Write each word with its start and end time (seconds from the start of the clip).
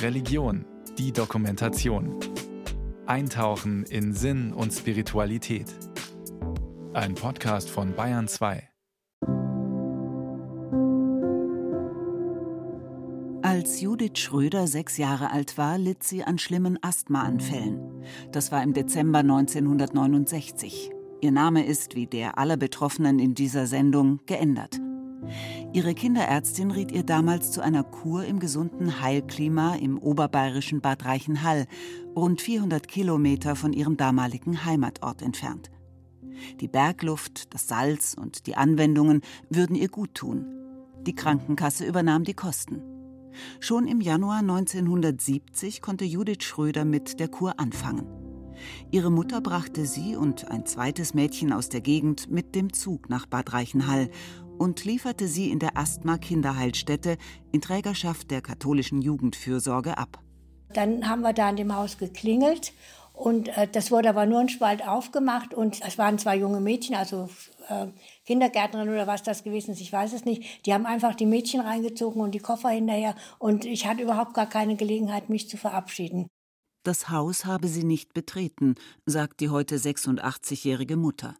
Religion, 0.00 0.64
die 0.98 1.12
Dokumentation. 1.12 2.18
Eintauchen 3.06 3.84
in 3.84 4.12
Sinn 4.12 4.52
und 4.52 4.72
Spiritualität. 4.72 5.66
Ein 6.92 7.14
Podcast 7.14 7.70
von 7.70 7.94
Bayern 7.94 8.28
2. 8.28 8.68
Als 13.42 13.80
Judith 13.80 14.18
Schröder 14.18 14.66
sechs 14.66 14.96
Jahre 14.96 15.30
alt 15.30 15.58
war, 15.58 15.78
litt 15.78 16.02
sie 16.02 16.24
an 16.24 16.38
schlimmen 16.38 16.78
Asthmaanfällen. 16.82 18.04
Das 18.32 18.50
war 18.50 18.62
im 18.62 18.72
Dezember 18.72 19.18
1969. 19.20 20.90
Ihr 21.20 21.32
Name 21.32 21.64
ist, 21.64 21.94
wie 21.94 22.06
der 22.06 22.38
aller 22.38 22.56
Betroffenen 22.56 23.18
in 23.18 23.34
dieser 23.34 23.66
Sendung, 23.66 24.20
geändert. 24.26 24.80
Ihre 25.74 25.94
Kinderärztin 25.94 26.70
riet 26.70 26.92
ihr 26.92 27.02
damals 27.02 27.50
zu 27.50 27.62
einer 27.62 27.82
Kur 27.82 28.26
im 28.26 28.40
gesunden 28.40 29.00
Heilklima 29.00 29.74
im 29.76 29.96
oberbayerischen 29.96 30.82
Bad 30.82 31.06
Reichenhall, 31.06 31.66
rund 32.14 32.42
400 32.42 32.86
Kilometer 32.86 33.56
von 33.56 33.72
ihrem 33.72 33.96
damaligen 33.96 34.66
Heimatort 34.66 35.22
entfernt. 35.22 35.70
Die 36.60 36.68
Bergluft, 36.68 37.54
das 37.54 37.68
Salz 37.68 38.14
und 38.20 38.46
die 38.46 38.56
Anwendungen 38.56 39.22
würden 39.48 39.74
ihr 39.74 39.88
gut 39.88 40.14
tun. 40.14 40.44
Die 41.06 41.14
Krankenkasse 41.14 41.86
übernahm 41.86 42.24
die 42.24 42.34
Kosten. 42.34 42.82
Schon 43.58 43.86
im 43.86 44.02
Januar 44.02 44.40
1970 44.40 45.80
konnte 45.80 46.04
Judith 46.04 46.42
Schröder 46.44 46.84
mit 46.84 47.18
der 47.18 47.28
Kur 47.28 47.58
anfangen. 47.58 48.06
Ihre 48.90 49.10
Mutter 49.10 49.40
brachte 49.40 49.86
sie 49.86 50.16
und 50.16 50.50
ein 50.50 50.66
zweites 50.66 51.14
Mädchen 51.14 51.52
aus 51.52 51.68
der 51.68 51.80
Gegend 51.80 52.30
mit 52.30 52.54
dem 52.54 52.72
Zug 52.72 53.08
nach 53.08 53.26
Bad 53.26 53.52
Reichenhall 53.52 54.10
und 54.62 54.84
lieferte 54.84 55.26
sie 55.26 55.50
in 55.50 55.58
der 55.58 55.76
Asthma-Kinderheilstätte 55.76 57.18
in 57.50 57.60
Trägerschaft 57.60 58.30
der 58.30 58.42
katholischen 58.42 59.02
Jugendfürsorge 59.02 59.98
ab. 59.98 60.20
Dann 60.72 61.08
haben 61.08 61.22
wir 61.22 61.32
da 61.32 61.50
in 61.50 61.56
dem 61.56 61.74
Haus 61.74 61.98
geklingelt 61.98 62.72
und 63.12 63.48
äh, 63.48 63.66
das 63.66 63.90
wurde 63.90 64.08
aber 64.08 64.24
nur 64.24 64.38
ein 64.38 64.48
Spalt 64.48 64.86
aufgemacht 64.86 65.52
und 65.52 65.80
es 65.84 65.98
waren 65.98 66.16
zwei 66.16 66.36
junge 66.36 66.60
Mädchen, 66.60 66.94
also 66.94 67.28
äh, 67.68 67.88
Kindergärtnerin 68.24 68.88
oder 68.88 69.08
was 69.08 69.24
das 69.24 69.42
gewesen 69.42 69.72
ist, 69.72 69.80
ich 69.80 69.92
weiß 69.92 70.12
es 70.12 70.24
nicht. 70.24 70.64
Die 70.64 70.72
haben 70.72 70.86
einfach 70.86 71.16
die 71.16 71.26
Mädchen 71.26 71.60
reingezogen 71.60 72.22
und 72.22 72.32
die 72.32 72.38
Koffer 72.38 72.68
hinterher 72.68 73.16
und 73.40 73.64
ich 73.64 73.88
hatte 73.88 74.02
überhaupt 74.02 74.32
gar 74.32 74.48
keine 74.48 74.76
Gelegenheit, 74.76 75.28
mich 75.28 75.48
zu 75.48 75.56
verabschieden. 75.56 76.28
Das 76.84 77.10
Haus 77.10 77.46
habe 77.46 77.66
sie 77.66 77.84
nicht 77.84 78.14
betreten, 78.14 78.76
sagt 79.06 79.40
die 79.40 79.48
heute 79.48 79.76
86-jährige 79.76 80.96
Mutter. 80.96 81.34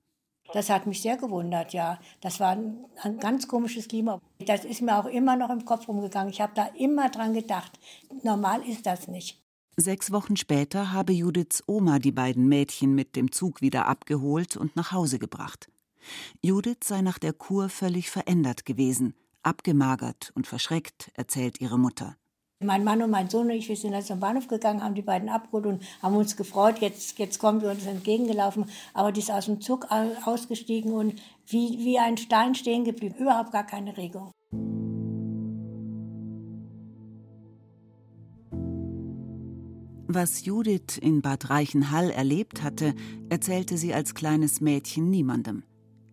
Das 0.52 0.68
hat 0.68 0.86
mich 0.86 1.00
sehr 1.00 1.16
gewundert, 1.16 1.72
ja. 1.72 1.98
Das 2.20 2.38
war 2.40 2.50
ein, 2.50 3.18
ganz 3.18 3.48
komisches 3.48 3.88
Klima. 3.88 4.20
Das 4.46 4.64
ist 4.64 4.82
mir 4.82 4.98
auch 4.98 5.06
immer 5.06 5.36
noch 5.36 5.50
im 5.50 5.64
Kopf 5.64 5.88
rumgegangen. 5.88 6.30
Ich 6.30 6.40
habe 6.40 6.52
da 6.54 6.66
immer 6.78 7.08
dran 7.08 7.32
gedacht. 7.32 7.78
Normal 8.22 8.62
ist 8.68 8.86
das 8.86 9.08
nicht. 9.08 9.42
Sechs 9.76 10.12
Wochen 10.12 10.36
später 10.36 10.92
habe 10.92 11.14
Judiths 11.14 11.62
Oma 11.66 11.98
die 11.98 12.12
beiden 12.12 12.46
Mädchen 12.46 12.94
mit 12.94 13.16
dem 13.16 13.32
Zug 13.32 13.62
wieder 13.62 13.86
abgeholt 13.86 14.56
und 14.56 14.76
nach 14.76 14.92
Hause 14.92 15.18
gebracht. 15.18 15.70
Judith 16.42 16.84
sei 16.84 17.00
nach 17.00 17.18
der 17.18 17.32
Kur 17.32 17.70
völlig 17.70 18.10
verändert 18.10 18.66
gewesen, 18.66 19.14
abgemagert 19.42 20.32
und 20.34 20.46
verschreckt, 20.46 21.10
erzählt 21.14 21.60
ihre 21.60 21.78
Mutter. 21.78 22.16
Mein 22.62 22.84
Mann 22.84 23.02
und 23.02 23.10
mein 23.10 23.28
Sohn 23.28 23.46
und 23.46 23.52
ich, 23.52 23.68
wir 23.68 23.76
sind 23.76 23.92
dann 23.92 24.02
zum 24.02 24.20
Bahnhof 24.20 24.48
gegangen, 24.48 24.82
haben 24.82 24.94
die 24.94 25.02
beiden 25.02 25.28
abgeholt 25.28 25.66
und 25.66 25.82
haben 26.02 26.16
uns 26.16 26.36
gefreut, 26.36 26.78
jetzt, 26.80 27.18
jetzt 27.18 27.38
kommen 27.38 27.60
wir 27.60 27.70
uns 27.70 27.86
entgegengelaufen. 27.86 28.66
Aber 28.94 29.12
die 29.12 29.20
ist 29.20 29.30
aus 29.30 29.46
dem 29.46 29.60
Zug 29.60 29.88
ausgestiegen 30.24 30.92
und 30.92 31.14
wie, 31.46 31.78
wie 31.78 31.98
ein 31.98 32.16
Stein 32.16 32.54
stehen 32.54 32.84
geblieben, 32.84 33.16
überhaupt 33.18 33.52
gar 33.52 33.66
keine 33.66 33.96
Regung. 33.96 34.30
Was 40.14 40.44
Judith 40.44 40.98
in 41.00 41.22
Bad 41.22 41.48
Reichenhall 41.48 42.10
erlebt 42.10 42.62
hatte, 42.62 42.94
erzählte 43.30 43.78
sie 43.78 43.94
als 43.94 44.14
kleines 44.14 44.60
Mädchen 44.60 45.08
niemandem. 45.08 45.62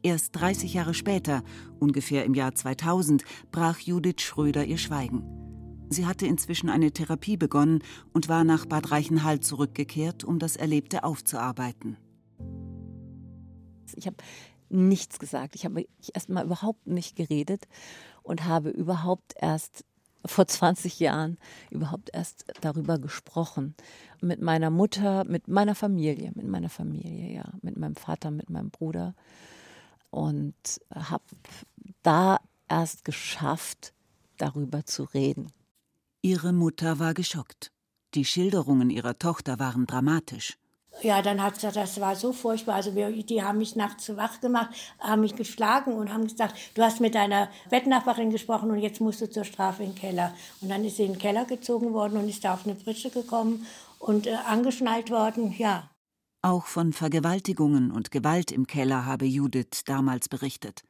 Erst 0.02 0.38
30 0.38 0.74
Jahre 0.74 0.94
später, 0.94 1.44
ungefähr 1.80 2.24
im 2.24 2.34
Jahr 2.34 2.56
2000, 2.56 3.26
brach 3.52 3.80
Judith 3.80 4.22
Schröder 4.22 4.64
ihr 4.64 4.78
Schweigen. 4.78 5.49
Sie 5.92 6.06
hatte 6.06 6.28
inzwischen 6.28 6.70
eine 6.70 6.92
Therapie 6.92 7.36
begonnen 7.36 7.84
und 8.14 8.30
war 8.30 8.44
nach 8.44 8.68
Bad 8.68 8.92
Reichenhall 8.92 9.40
zurückgekehrt, 9.40 10.24
um 10.24 10.38
das 10.38 10.56
Erlebte 10.56 11.04
aufzuarbeiten. 11.04 11.98
Ich 13.96 14.06
habe 14.06 14.18
nichts 14.70 15.18
gesagt. 15.18 15.56
Ich 15.56 15.66
habe 15.66 15.86
erst 16.14 16.30
mal 16.30 16.46
überhaupt 16.46 16.86
nicht 16.86 17.16
geredet 17.16 17.68
und 18.22 18.46
habe 18.46 18.70
überhaupt 18.70 19.34
erst 19.36 19.84
vor 20.26 20.46
20 20.46 21.00
Jahren 21.00 21.38
überhaupt 21.72 22.12
erst 22.14 22.46
darüber 22.62 23.00
gesprochen. 23.00 23.74
Mit 24.22 24.42
meiner 24.42 24.70
Mutter, 24.70 25.24
mit 25.24 25.48
meiner 25.48 25.74
Familie, 25.74 26.32
mit 26.36 26.46
meiner 26.48 26.70
Familie, 26.70 27.34
ja, 27.34 27.46
mit 27.62 27.78
meinem 27.78 27.96
Vater, 27.96 28.30
mit 28.30 28.50
meinem 28.50 28.70
Bruder. 28.70 29.16
Und 30.12 30.82
habe 30.94 31.24
da 32.04 32.40
erst 32.68 33.06
geschafft, 33.06 33.94
darüber 34.38 34.86
zu 34.86 35.04
reden. 35.04 35.48
Ihre 36.22 36.52
Mutter 36.52 37.00
war 37.00 37.14
geschockt. 37.14 37.72
Die 38.14 38.26
Schilderungen 38.26 38.90
ihrer 38.90 39.18
Tochter 39.18 39.58
waren 39.58 39.86
dramatisch. 39.86 40.58
Ja, 41.02 41.22
dann 41.22 41.42
hat 41.42 41.62
sie 41.62 41.72
das 41.72 42.02
war 42.02 42.16
so 42.18 42.34
furchtbar. 42.34 42.76
Also 42.76 42.94
wir, 42.94 43.12
die 43.24 43.42
haben 43.42 43.60
mich 43.60 43.78
nachts 43.78 44.14
wach 44.18 44.42
gemacht, 44.42 44.70
haben 45.00 45.22
mich 45.22 45.36
geschlagen 45.38 45.94
und 45.94 46.12
haben 46.12 46.28
gesagt, 46.28 46.56
du 46.76 46.84
hast 46.84 47.00
mit 47.00 47.16
deiner 47.16 47.50
Bettnachbarin 47.70 48.32
gesprochen 48.32 48.70
und 48.70 48.80
jetzt 48.80 49.00
musst 49.00 49.22
du 49.22 49.30
zur 49.30 49.46
Strafe 49.46 49.84
in 49.84 49.92
den 49.92 49.96
Keller. 49.96 50.34
Und 50.60 50.70
dann 50.70 50.84
ist 50.84 50.98
sie 50.98 51.04
in 51.04 51.14
den 51.14 51.20
Keller 51.20 51.46
gezogen 51.46 51.94
worden 51.94 52.18
und 52.18 52.28
ist 52.28 52.44
da 52.44 52.56
auf 52.56 52.66
eine 52.66 52.76
Pritsche 52.76 53.12
gekommen 53.12 53.66
und 54.00 54.28
äh, 54.28 54.36
angeschnallt 54.46 55.10
worden, 55.12 55.56
ja. 55.58 55.90
Auch 56.42 56.66
von 56.66 56.92
Vergewaltigungen 56.92 57.92
und 57.92 58.12
Gewalt 58.12 58.52
im 58.52 58.68
Keller 58.68 59.06
habe 59.06 59.26
Judith 59.26 59.84
damals 59.86 60.28
berichtet. 60.28 60.84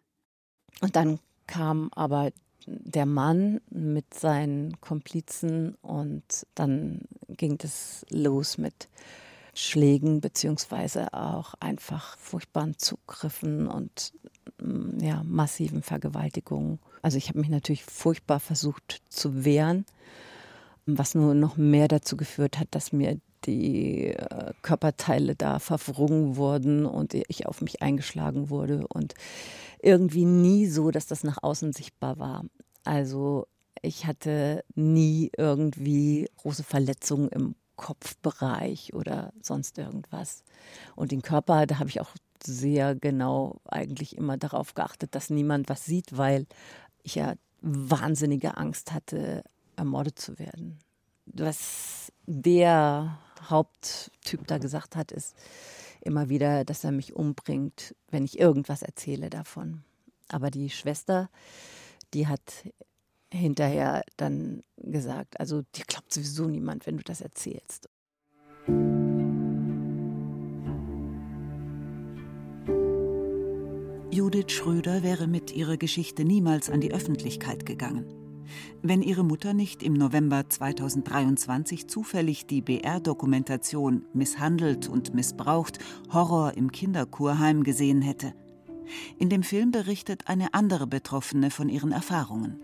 Und 0.81 0.95
dann 0.95 1.19
kam 1.45 1.89
aber 1.93 2.31
der 2.65 3.05
Mann 3.05 3.61
mit 3.69 4.13
seinen 4.13 4.79
Komplizen 4.81 5.75
und 5.81 6.45
dann 6.55 7.01
ging 7.27 7.57
es 7.63 8.05
los 8.09 8.57
mit 8.57 8.89
Schlägen 9.53 10.21
beziehungsweise 10.21 11.13
auch 11.13 11.53
einfach 11.59 12.17
furchtbaren 12.17 12.77
Zugriffen 12.77 13.67
und 13.67 14.13
mm, 14.61 15.03
ja, 15.03 15.23
massiven 15.23 15.81
Vergewaltigungen. 15.81 16.79
Also 17.01 17.17
ich 17.17 17.29
habe 17.29 17.39
mich 17.39 17.49
natürlich 17.49 17.83
furchtbar 17.83 18.39
versucht 18.39 19.01
zu 19.09 19.43
wehren, 19.43 19.85
was 20.85 21.15
nur 21.15 21.33
noch 21.33 21.57
mehr 21.57 21.87
dazu 21.87 22.17
geführt 22.17 22.59
hat, 22.59 22.67
dass 22.71 22.93
mir 22.93 23.19
die 23.45 24.07
äh, 24.07 24.53
Körperteile 24.61 25.35
da 25.35 25.59
verwrungen 25.59 26.35
wurden 26.35 26.85
und 26.85 27.13
ich 27.13 27.47
auf 27.47 27.61
mich 27.61 27.81
eingeschlagen 27.81 28.49
wurde 28.49 28.85
und 28.87 29.13
irgendwie 29.81 30.25
nie 30.25 30.67
so, 30.67 30.91
dass 30.91 31.07
das 31.07 31.23
nach 31.23 31.41
außen 31.41 31.73
sichtbar 31.73 32.19
war. 32.19 32.45
Also 32.83 33.47
ich 33.81 34.05
hatte 34.05 34.63
nie 34.75 35.31
irgendwie 35.37 36.29
große 36.37 36.63
Verletzungen 36.63 37.29
im 37.29 37.55
Kopfbereich 37.75 38.93
oder 38.93 39.31
sonst 39.41 39.77
irgendwas. 39.77 40.43
Und 40.95 41.11
den 41.11 41.21
Körper, 41.21 41.65
da 41.65 41.79
habe 41.79 41.89
ich 41.89 42.01
auch 42.01 42.11
sehr 42.43 42.95
genau 42.95 43.61
eigentlich 43.65 44.17
immer 44.17 44.37
darauf 44.37 44.73
geachtet, 44.73 45.15
dass 45.15 45.29
niemand 45.29 45.69
was 45.69 45.85
sieht, 45.85 46.17
weil 46.17 46.45
ich 47.03 47.15
ja 47.15 47.35
wahnsinnige 47.61 48.57
Angst 48.57 48.91
hatte, 48.93 49.43
ermordet 49.75 50.19
zu 50.19 50.39
werden. 50.39 50.79
Was 51.25 52.11
der 52.25 53.17
Haupttyp 53.49 54.45
da 54.47 54.57
gesagt 54.57 54.95
hat, 54.95 55.11
ist 55.11 55.35
immer 56.01 56.29
wieder, 56.29 56.65
dass 56.65 56.83
er 56.83 56.91
mich 56.91 57.15
umbringt, 57.15 57.95
wenn 58.09 58.25
ich 58.25 58.39
irgendwas 58.39 58.81
erzähle 58.81 59.29
davon. 59.29 59.83
Aber 60.27 60.51
die 60.51 60.69
Schwester, 60.69 61.29
die 62.13 62.27
hat 62.27 62.65
hinterher 63.31 64.03
dann 64.17 64.63
gesagt, 64.77 65.39
also 65.39 65.61
dir 65.75 65.85
glaubt 65.87 66.13
sowieso 66.13 66.45
niemand, 66.47 66.87
wenn 66.87 66.97
du 66.97 67.03
das 67.03 67.21
erzählst. 67.21 67.89
Judith 74.11 74.51
Schröder 74.51 75.03
wäre 75.03 75.27
mit 75.27 75.51
ihrer 75.51 75.77
Geschichte 75.77 76.25
niemals 76.25 76.69
an 76.69 76.81
die 76.81 76.93
Öffentlichkeit 76.93 77.65
gegangen. 77.65 78.28
Wenn 78.81 79.01
ihre 79.01 79.23
Mutter 79.23 79.53
nicht 79.53 79.83
im 79.83 79.93
November 79.93 80.49
2023 80.49 81.87
zufällig 81.87 82.47
die 82.47 82.61
BR-Dokumentation 82.61 84.05
Misshandelt 84.13 84.87
und 84.87 85.13
missbraucht 85.13 85.79
Horror 86.11 86.53
im 86.55 86.71
Kinderkurheim 86.71 87.63
gesehen 87.63 88.01
hätte. 88.01 88.33
In 89.17 89.29
dem 89.29 89.43
Film 89.43 89.71
berichtet 89.71 90.23
eine 90.27 90.53
andere 90.53 90.87
Betroffene 90.87 91.51
von 91.51 91.69
ihren 91.69 91.91
Erfahrungen. 91.91 92.59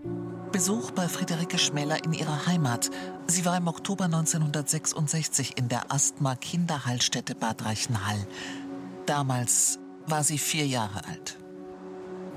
Besuch 0.52 0.92
bei 0.92 1.08
Friederike 1.08 1.58
Schmäler 1.58 2.04
in 2.06 2.14
ihrer 2.14 2.48
Heimat. 2.48 2.90
Sie 3.28 3.46
war 3.46 3.58
im 3.58 3.68
Oktober 3.68 4.06
1966 4.06 5.58
in 5.58 5.68
der 5.68 5.92
Asthma-Kinderheilstätte 5.92 7.36
Bad 7.36 7.66
Reichenhall. 7.66 8.26
Damals 9.06 9.80
war 10.08 10.24
sie 10.24 10.38
vier 10.38 10.66
Jahre 10.66 11.06
alt. 11.06 11.38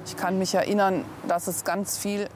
Ich 0.05 0.17
kann 0.17 0.39
mich 0.39 0.55
erinnern, 0.55 1.05
dass 1.27 1.47
es 1.49 1.65
ganz 1.65 1.99
viel 1.99 2.29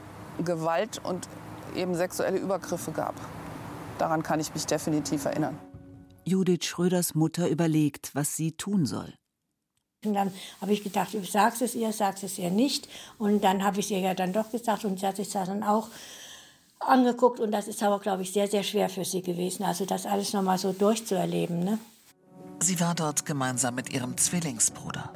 Gewalt 0.44 1.00
und 1.04 1.28
eben 1.74 1.94
sexuelle 1.94 2.38
Übergriffe 2.38 2.92
gab. 2.92 3.14
Daran 3.98 4.22
kann 4.22 4.40
ich 4.40 4.52
mich 4.54 4.66
definitiv 4.66 5.24
erinnern. 5.24 5.58
Judith 6.24 6.64
Schröders 6.64 7.14
Mutter 7.14 7.48
überlegt, 7.48 8.14
was 8.14 8.36
sie 8.36 8.52
tun 8.52 8.86
soll. 8.86 9.14
Und 10.04 10.14
dann 10.14 10.32
habe 10.60 10.72
ich 10.72 10.82
gedacht, 10.82 11.14
ich 11.14 11.30
sag's 11.30 11.60
es 11.60 11.74
ihr, 11.74 11.92
sag's 11.92 12.22
es 12.22 12.38
ihr 12.38 12.50
nicht. 12.50 12.88
Und 13.18 13.44
dann 13.44 13.62
habe 13.62 13.80
ich 13.80 13.86
es 13.86 13.90
ihr 13.92 14.00
ja 14.00 14.14
dann 14.14 14.32
doch 14.32 14.50
gesagt 14.50 14.84
und 14.84 14.98
sie 14.98 15.06
hat 15.06 15.16
sich 15.16 15.30
das 15.30 15.48
dann 15.48 15.62
auch 15.62 15.88
angeguckt. 16.80 17.38
Und 17.38 17.52
das 17.52 17.68
ist 17.68 17.82
aber, 17.82 18.00
glaube 18.00 18.22
ich, 18.22 18.32
sehr, 18.32 18.48
sehr 18.48 18.64
schwer 18.64 18.88
für 18.88 19.04
sie 19.04 19.22
gewesen. 19.22 19.64
Also 19.64 19.84
das 19.84 20.06
alles 20.06 20.32
nochmal 20.32 20.58
so 20.58 20.72
durchzuerleben. 20.72 21.60
Ne? 21.60 21.78
Sie 22.60 22.80
war 22.80 22.94
dort 22.94 23.26
gemeinsam 23.26 23.76
mit 23.76 23.92
ihrem 23.92 24.16
Zwillingsbruder. 24.16 25.12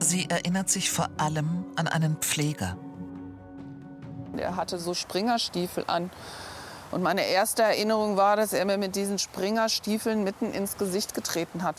Sie 0.00 0.28
erinnert 0.28 0.68
sich 0.68 0.90
vor 0.90 1.08
allem 1.18 1.64
an 1.76 1.86
einen 1.86 2.16
Pfleger. 2.16 2.76
Er 4.36 4.56
hatte 4.56 4.78
so 4.78 4.94
Springerstiefel 4.94 5.84
an. 5.86 6.10
Und 6.90 7.02
meine 7.02 7.26
erste 7.26 7.62
Erinnerung 7.62 8.16
war, 8.16 8.36
dass 8.36 8.52
er 8.52 8.64
mir 8.64 8.78
mit 8.78 8.96
diesen 8.96 9.18
Springerstiefeln 9.18 10.24
mitten 10.24 10.52
ins 10.52 10.76
Gesicht 10.76 11.14
getreten 11.14 11.62
hat. 11.62 11.76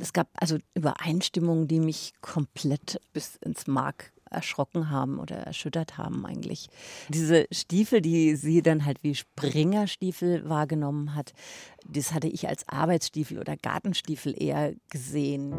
Es 0.00 0.12
gab 0.12 0.28
also 0.34 0.58
Übereinstimmungen, 0.74 1.68
die 1.68 1.78
mich 1.78 2.12
komplett 2.20 3.00
bis 3.12 3.36
ins 3.36 3.66
Mark 3.66 4.12
erschrocken 4.30 4.90
haben 4.90 5.18
oder 5.18 5.36
erschüttert 5.36 5.96
haben 5.96 6.26
eigentlich. 6.26 6.68
Diese 7.08 7.46
Stiefel, 7.52 8.00
die 8.00 8.34
sie 8.34 8.62
dann 8.62 8.84
halt 8.84 9.02
wie 9.02 9.14
Springerstiefel 9.14 10.48
wahrgenommen 10.48 11.14
hat, 11.14 11.32
das 11.86 12.12
hatte 12.12 12.26
ich 12.26 12.48
als 12.48 12.68
Arbeitsstiefel 12.68 13.38
oder 13.38 13.56
Gartenstiefel 13.56 14.34
eher 14.36 14.74
gesehen. 14.90 15.54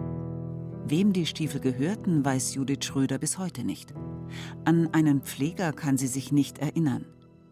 Wem 0.88 1.13
die 1.13 1.25
Stiefel 1.25 1.62
gehörten, 1.62 2.24
weiß 2.24 2.54
Judith 2.54 2.83
Schröder 2.83 3.18
bis 3.18 3.38
heute 3.38 3.63
nicht. 3.63 3.94
An 4.63 4.89
einen 4.94 5.22
Pfleger 5.22 5.74
kann 5.74 5.98
sie 5.98 6.07
sich 6.07 6.31
nicht 6.31 6.60
erinnern. 6.60 7.06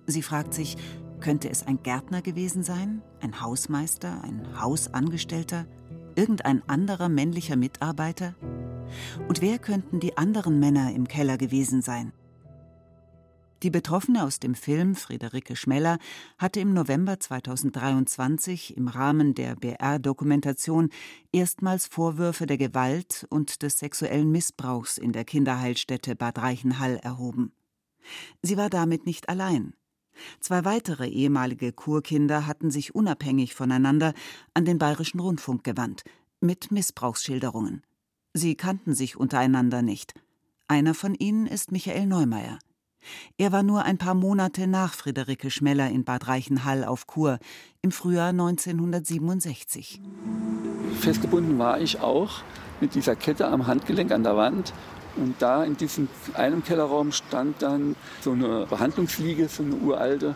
Sie 0.06 0.22
fragt 0.22 0.54
sich, 0.54 0.78
könnte 1.20 1.50
es 1.50 1.66
ein 1.66 1.82
Gärtner 1.82 2.22
gewesen 2.22 2.64
sein, 2.64 3.02
ein 3.22 3.42
Hausmeister, 3.42 4.22
ein 4.24 4.62
Hausangestellter, 4.62 5.66
irgendein 6.16 6.68
anderer 6.68 7.10
männlicher 7.10 7.56
Mitarbeiter? 7.56 8.36
Und 9.28 9.42
wer 9.42 9.58
könnten 9.58 10.00
die 10.00 10.18
anderen 10.18 10.60
Männer 10.60 10.94
im 10.94 11.08
Keller 11.08 11.38
gewesen 11.38 11.82
sein? 11.82 12.12
Die 13.64 13.70
Betroffene 13.70 14.26
aus 14.26 14.42
dem 14.42 14.56
Film, 14.56 14.94
Friederike 14.94 15.56
Schmeller, 15.56 15.98
hatte 16.38 16.60
im 16.60 16.74
November 16.74 17.18
2023 17.18 18.76
im 18.76 18.90
Rahmen 18.90 19.36
der 19.36 19.56
BR-Dokumentation 19.56 20.90
erstmals 21.32 21.88
Vorwürfe 21.88 22.46
der 22.46 22.58
Gewalt 22.58 23.26
und 23.30 23.62
des 23.62 23.80
sexuellen 23.80 24.30
Missbrauchs 24.32 24.98
in 24.98 25.14
der 25.14 25.24
Kinderheilstätte 25.24 26.18
Bad 26.18 26.40
Reichenhall 26.40 26.98
erhoben. 26.98 27.54
Sie 28.42 28.58
war 28.58 28.70
damit 28.70 29.06
nicht 29.06 29.30
allein. 29.30 29.74
Zwei 30.42 30.66
weitere 30.66 31.08
ehemalige 31.08 31.72
Kurkinder 31.72 32.46
hatten 32.46 32.70
sich 32.70 32.94
unabhängig 32.94 33.56
voneinander 33.56 34.14
an 34.54 34.66
den 34.66 34.78
Bayerischen 34.78 35.22
Rundfunk 35.22 35.64
gewandt, 35.64 36.04
mit 36.42 36.70
Missbrauchsschilderungen. 36.70 37.82
Sie 38.34 38.56
kannten 38.56 38.94
sich 38.94 39.16
untereinander 39.16 39.82
nicht. 39.82 40.16
Einer 40.68 40.94
von 40.94 41.16
ihnen 41.16 41.48
ist 41.48 41.72
Michael 41.72 42.08
Neumeier. 42.08 42.60
Er 43.38 43.52
war 43.52 43.64
nur 43.64 43.84
ein 43.84 43.98
paar 43.98 44.14
Monate 44.14 44.68
nach 44.68 44.94
Friederike 44.94 45.50
Schmeller 45.50 45.90
in 45.90 46.04
Bad 46.04 46.28
Reichenhall 46.28 46.84
auf 46.84 47.08
Kur, 47.08 47.40
im 47.82 47.92
Frühjahr 47.92 48.30
1967. 48.30 50.02
Festgebunden 51.00 51.58
war 51.58 51.82
ich 51.82 52.00
auch 52.00 52.42
mit 52.82 52.96
dieser 52.96 53.16
Kette 53.16 53.48
am 53.48 53.68
Handgelenk 53.68 54.12
an 54.12 54.24
der 54.24 54.36
Wand 54.38 54.74
und 55.16 55.36
da 55.42 55.64
in 55.64 55.78
diesem 55.78 56.08
einen 56.34 56.64
Kellerraum 56.64 57.12
stand 57.12 57.62
dann 57.62 57.96
so 58.22 58.32
eine 58.32 58.66
Behandlungsliege, 58.66 59.48
so 59.48 59.64
eine 59.64 59.76
uralte. 59.76 60.36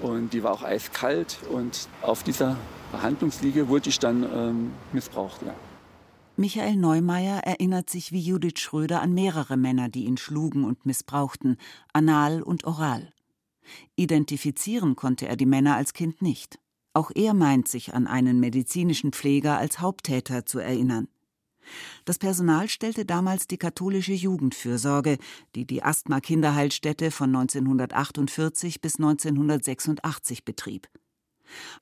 Und 0.00 0.32
die 0.32 0.42
war 0.42 0.52
auch 0.52 0.62
eiskalt. 0.62 1.38
Und 1.50 1.88
auf 2.02 2.22
dieser 2.22 2.56
Behandlungsliege 2.92 3.68
wurde 3.68 3.88
ich 3.88 3.98
dann 3.98 4.22
ähm, 4.22 4.72
missbraucht. 4.92 5.42
Ja. 5.42 5.54
Michael 6.40 6.76
Neumeier 6.76 7.40
erinnert 7.40 7.90
sich 7.90 8.12
wie 8.12 8.20
Judith 8.20 8.60
Schröder 8.60 9.02
an 9.02 9.12
mehrere 9.12 9.58
Männer, 9.58 9.90
die 9.90 10.06
ihn 10.06 10.16
schlugen 10.16 10.64
und 10.64 10.86
missbrauchten, 10.86 11.58
anal 11.92 12.40
und 12.40 12.64
oral. 12.64 13.12
Identifizieren 13.94 14.96
konnte 14.96 15.28
er 15.28 15.36
die 15.36 15.44
Männer 15.44 15.76
als 15.76 15.92
Kind 15.92 16.22
nicht. 16.22 16.58
Auch 16.94 17.10
er 17.14 17.34
meint 17.34 17.68
sich 17.68 17.92
an 17.92 18.06
einen 18.06 18.40
medizinischen 18.40 19.12
Pfleger 19.12 19.58
als 19.58 19.80
Haupttäter 19.80 20.46
zu 20.46 20.60
erinnern. 20.60 21.08
Das 22.06 22.16
Personal 22.16 22.70
stellte 22.70 23.04
damals 23.04 23.46
die 23.46 23.58
katholische 23.58 24.14
Jugendfürsorge, 24.14 25.18
die 25.54 25.66
die 25.66 25.82
Asthma-Kinderheilstätte 25.82 27.10
von 27.10 27.36
1948 27.36 28.80
bis 28.80 28.96
1986 28.96 30.46
betrieb. 30.46 30.88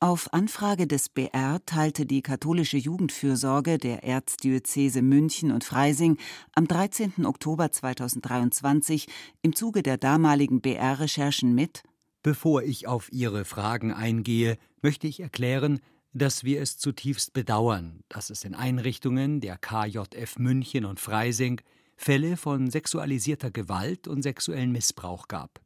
Auf 0.01 0.33
Anfrage 0.33 0.87
des 0.87 1.09
BR 1.09 1.61
teilte 1.67 2.07
die 2.07 2.23
katholische 2.23 2.77
Jugendfürsorge 2.77 3.79
der 3.79 4.05
Erzdiözese 4.05 5.03
München 5.03 5.53
und 5.53 5.65
Freising 5.65 6.19
am 6.55 6.67
13. 6.67 7.27
Oktober 7.27 7.71
2023 7.71 9.07
im 9.43 9.55
Zuge 9.55 9.83
der 9.83 9.99
damaligen 9.99 10.61
BR-Recherchen 10.61 11.55
mit 11.55 11.83
Bevor 12.23 12.63
ich 12.63 12.87
auf 12.87 13.13
Ihre 13.13 13.45
Fragen 13.45 13.93
eingehe, 13.93 14.59
möchte 14.83 15.07
ich 15.07 15.21
erklären, 15.21 15.81
dass 16.13 16.45
wir 16.45 16.61
es 16.61 16.79
zutiefst 16.79 17.33
bedauern, 17.33 18.01
dass 18.09 18.31
es 18.31 18.45
in 18.45 18.55
Einrichtungen 18.55 19.41
der 19.41 19.57
KJF 19.57 20.39
München 20.39 20.85
und 20.85 21.01
Freising 21.01 21.61
Fälle 21.97 22.37
von 22.37 22.71
sexualisierter 22.71 23.51
Gewalt 23.51 24.09
und 24.09 24.23
sexuellen 24.23 24.73
Missbrauch 24.73 25.29
gab. 25.29 25.61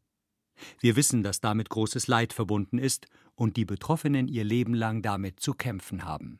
Wir 0.81 0.97
wissen, 0.97 1.23
dass 1.23 1.41
damit 1.41 1.69
großes 1.69 2.07
Leid 2.07 2.33
verbunden 2.33 2.79
ist 2.79 3.07
und 3.35 3.57
die 3.57 3.65
Betroffenen 3.65 4.29
ihr 4.29 4.45
Leben 4.45 4.75
lang 4.75 5.03
damit 5.03 5.41
zu 5.41 5.55
kämpfen 5.55 6.05
haben. 6.05 6.39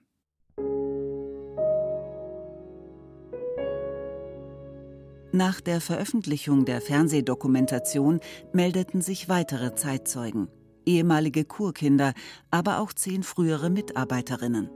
Nach 5.35 5.63
der 5.63 5.81
Veröffentlichung 5.81 6.67
der 6.67 6.83
Fernsehdokumentation 6.83 8.21
meldeten 8.53 9.01
sich 9.01 9.31
weitere 9.31 9.75
Zeitzeugen 9.75 10.49
ehemalige 10.87 11.45
Kurkinder, 11.45 12.13
aber 12.51 12.79
auch 12.79 12.93
zehn 12.93 13.23
frühere 13.23 13.71
Mitarbeiterinnen. 13.71 14.71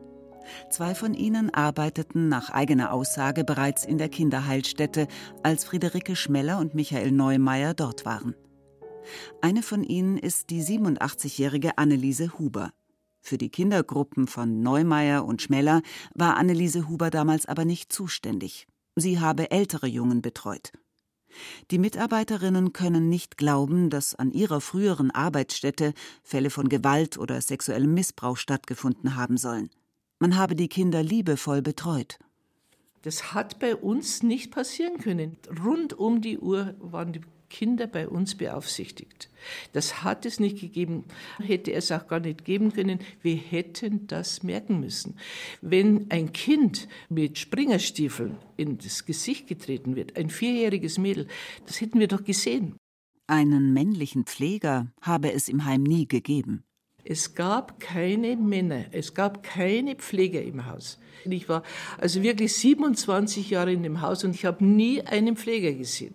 Zwei 0.71 0.95
von 0.95 1.15
ihnen 1.15 1.53
arbeiteten 1.53 2.29
nach 2.29 2.51
eigener 2.51 2.93
Aussage 2.93 3.43
bereits 3.43 3.85
in 3.85 3.99
der 3.99 4.09
Kinderheilstätte, 4.09 5.09
als 5.43 5.65
Friederike 5.65 6.15
Schmeller 6.15 6.59
und 6.59 6.75
Michael 6.75 7.11
Neumeier 7.11 7.75
dort 7.75 8.05
waren. 8.05 8.35
Eine 9.41 9.63
von 9.63 9.83
ihnen 9.83 10.19
ist 10.19 10.51
die 10.51 10.63
87-jährige 10.63 11.79
Anneliese 11.79 12.39
Huber. 12.39 12.73
Für 13.21 13.39
die 13.39 13.51
Kindergruppen 13.51 14.29
von 14.29 14.63
Neumeier 14.63 15.25
und 15.25 15.43
Schmeller 15.43 15.83
war 16.15 16.37
Anneliese 16.37 16.89
Huber 16.89 17.11
damals 17.11 17.47
aber 17.47 17.65
nicht 17.65 17.93
zuständig. 17.93 18.67
Sie 18.95 19.19
habe 19.21 19.51
ältere 19.51 19.89
Jungen 19.89 20.23
betreut. 20.23 20.73
Die 21.71 21.79
Mitarbeiterinnen 21.79 22.73
können 22.73 23.09
nicht 23.09 23.37
glauben, 23.37 23.91
dass 23.91 24.15
an 24.15 24.33
ihrer 24.33 24.61
früheren 24.61 25.11
Arbeitsstätte 25.11 25.93
Fälle 26.23 26.51
von 26.51 26.69
Gewalt 26.69 27.19
oder 27.19 27.41
sexuellem 27.41 27.93
Missbrauch 27.95 28.37
stattgefunden 28.37 29.17
haben 29.17 29.37
sollen. 29.37 29.71
Man 30.19 30.37
habe 30.37 30.55
die 30.55 30.69
Kinder 30.69 31.03
liebevoll 31.03 31.63
betreut. 31.63 32.19
Das 33.03 33.35
hat 33.35 33.59
bei 33.59 33.77
uns 33.77 34.23
nicht 34.23 34.51
passieren 34.51 34.99
können. 34.99 35.37
Rund 35.63 35.93
um 35.93 36.23
die 36.23 36.39
Uhr 36.39 36.75
waren 36.81 37.13
die 37.13 37.21
Kinder 37.49 37.87
bei 37.87 38.09
uns 38.09 38.35
beaufsichtigt. 38.35 39.31
Das 39.73 40.03
hat 40.03 40.27
es 40.27 40.41
nicht 40.41 40.61
gegeben, 40.61 41.05
hätte 41.39 41.73
es 41.73 41.93
auch 41.93 42.09
gar 42.09 42.21
nicht 42.21 42.45
geben 42.45 42.73
können. 42.73 42.99
Wir 43.23 43.37
hätten 43.37 44.07
das 44.07 44.43
merken 44.43 44.81
müssen. 44.81 45.19
Wenn 45.61 46.11
ein 46.11 46.33
Kind 46.33 46.89
mit 47.09 47.39
Springerstiefeln 47.39 48.37
in 48.57 48.79
das 48.79 49.05
Gesicht 49.05 49.47
getreten 49.47 49.97
wird, 49.97 50.17
ein 50.17 50.31
vierjähriges 50.31 50.99
Mädel, 50.99 51.27
das 51.67 51.81
hätten 51.81 52.01
wir 52.01 52.09
doch 52.09 52.25
gesehen. 52.25 52.77
Einen 53.29 53.73
männlichen 53.73 54.25
Pfleger 54.25 54.93
habe 55.01 55.33
es 55.33 55.49
im 55.49 55.65
Heim 55.65 55.83
nie 55.83 56.07
gegeben. 56.07 56.65
Es 57.09 57.35
gab 57.35 57.79
keine 57.79 58.37
Männer, 58.37 58.87
es 58.91 59.15
gab 59.15 59.45
keine 59.45 59.95
Pfleger 59.95 60.43
im 60.43 60.67
Haus. 60.67 60.99
Ich 61.25 61.49
war 61.49 61.63
also 61.99 62.23
wirklich 62.23 62.53
27 62.55 63.51
Jahre 63.51 63.73
in 63.73 63.85
dem 63.85 64.01
Haus 64.01 64.25
und 64.25 64.35
ich 64.35 64.45
habe 64.45 64.65
nie 64.65 65.03
einen 65.03 65.37
Pfleger 65.37 65.73
gesehen. 65.73 66.15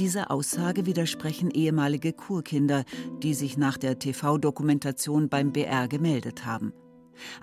Dieser 0.00 0.30
Aussage 0.30 0.86
widersprechen 0.86 1.50
ehemalige 1.50 2.14
Kurkinder, 2.14 2.84
die 3.22 3.34
sich 3.34 3.58
nach 3.58 3.76
der 3.76 3.98
TV-Dokumentation 3.98 5.28
beim 5.28 5.52
BR 5.52 5.88
gemeldet 5.88 6.46
haben. 6.46 6.72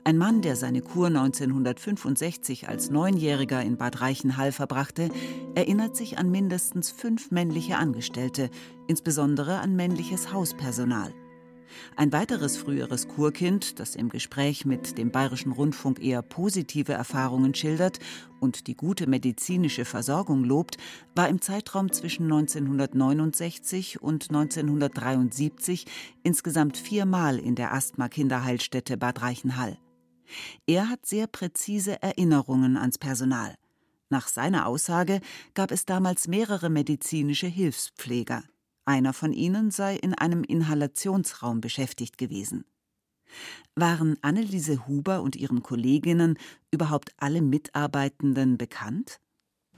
Ein 0.03 0.17
Mann, 0.17 0.41
der 0.41 0.55
seine 0.55 0.81
Kur 0.81 1.05
1965 1.05 2.67
als 2.67 2.89
Neunjähriger 2.89 3.61
in 3.61 3.77
Bad 3.77 4.01
Reichenhall 4.01 4.51
verbrachte, 4.51 5.09
erinnert 5.53 5.95
sich 5.95 6.17
an 6.17 6.31
mindestens 6.31 6.89
fünf 6.89 7.29
männliche 7.29 7.77
Angestellte, 7.77 8.49
insbesondere 8.87 9.59
an 9.59 9.75
männliches 9.75 10.33
Hauspersonal. 10.33 11.13
Ein 11.95 12.12
weiteres 12.12 12.57
früheres 12.57 13.07
Kurkind, 13.07 13.79
das 13.79 13.95
im 13.95 14.09
Gespräch 14.09 14.65
mit 14.65 14.97
dem 14.97 15.12
Bayerischen 15.12 15.51
Rundfunk 15.51 16.03
eher 16.03 16.21
positive 16.21 16.93
Erfahrungen 16.93 17.53
schildert 17.53 18.00
und 18.39 18.67
die 18.67 18.75
gute 18.75 19.07
medizinische 19.07 19.86
Versorgung 19.86 20.43
lobt, 20.43 20.77
war 21.15 21.29
im 21.29 21.41
Zeitraum 21.41 21.91
zwischen 21.91 22.24
1969 22.24 24.01
und 24.01 24.29
1973 24.29 25.86
insgesamt 26.24 26.77
viermal 26.77 27.39
in 27.39 27.55
der 27.55 27.74
Asthma-Kinderheilstätte 27.74 28.97
Bad 28.97 29.21
Reichenhall. 29.21 29.77
Er 30.65 30.89
hat 30.89 31.05
sehr 31.05 31.27
präzise 31.27 32.01
Erinnerungen 32.01 32.77
ans 32.77 32.97
Personal. 32.97 33.55
Nach 34.09 34.27
seiner 34.27 34.67
Aussage 34.67 35.19
gab 35.53 35.71
es 35.71 35.86
damals 35.86 36.27
mehrere 36.27 36.69
medizinische 36.69 37.47
Hilfspfleger. 37.47 38.43
Einer 38.88 39.12
von 39.12 39.34
ihnen 39.34 39.70
sei 39.70 39.98
in 39.98 40.13
einem 40.13 40.46
Inhalationsraum 40.46 41.60
beschäftigt 41.60 42.17
gewesen. 42.17 42.63
Waren 43.75 44.15
Anneliese 44.22 44.88
Huber 44.88 45.22
und 45.22 45.36
ihren 45.36 45.62
Kolleginnen 45.62 46.38
überhaupt 46.72 47.12
alle 47.17 47.41
Mitarbeitenden 47.41 48.58
bekannt? 48.58 49.20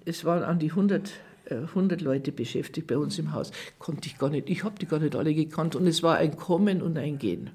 Es 0.06 0.26
waren 0.26 0.44
an 0.44 0.60
die 0.60 0.70
100, 0.70 1.12
äh, 1.46 1.56
100 1.56 2.02
Leute 2.02 2.32
beschäftigt 2.32 2.86
bei 2.86 3.00
uns 3.00 3.18
im 3.18 3.34
Haus. 3.34 3.52
Konnte 3.80 4.08
ich 4.08 4.20
gar 4.20 4.30
nicht. 4.30 4.48
Ich 4.48 4.64
habe 4.64 4.78
die 4.78 4.86
gar 4.86 5.00
nicht 5.00 5.16
alle 5.16 5.34
gekannt 5.34 5.76
und 5.76 5.88
es 5.88 6.04
war 6.04 6.18
ein 6.18 6.38
Kommen 6.38 6.84
und 6.84 6.96
ein 7.00 7.18
Gehen. 7.18 7.50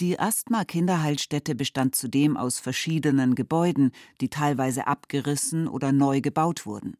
Die 0.00 0.20
Asthma-Kinderheilstätte 0.20 1.54
bestand 1.54 1.94
zudem 1.94 2.36
aus 2.36 2.60
verschiedenen 2.60 3.34
Gebäuden, 3.34 3.90
die 4.20 4.28
teilweise 4.28 4.86
abgerissen 4.86 5.66
oder 5.66 5.92
neu 5.92 6.20
gebaut 6.20 6.66
wurden. 6.66 6.98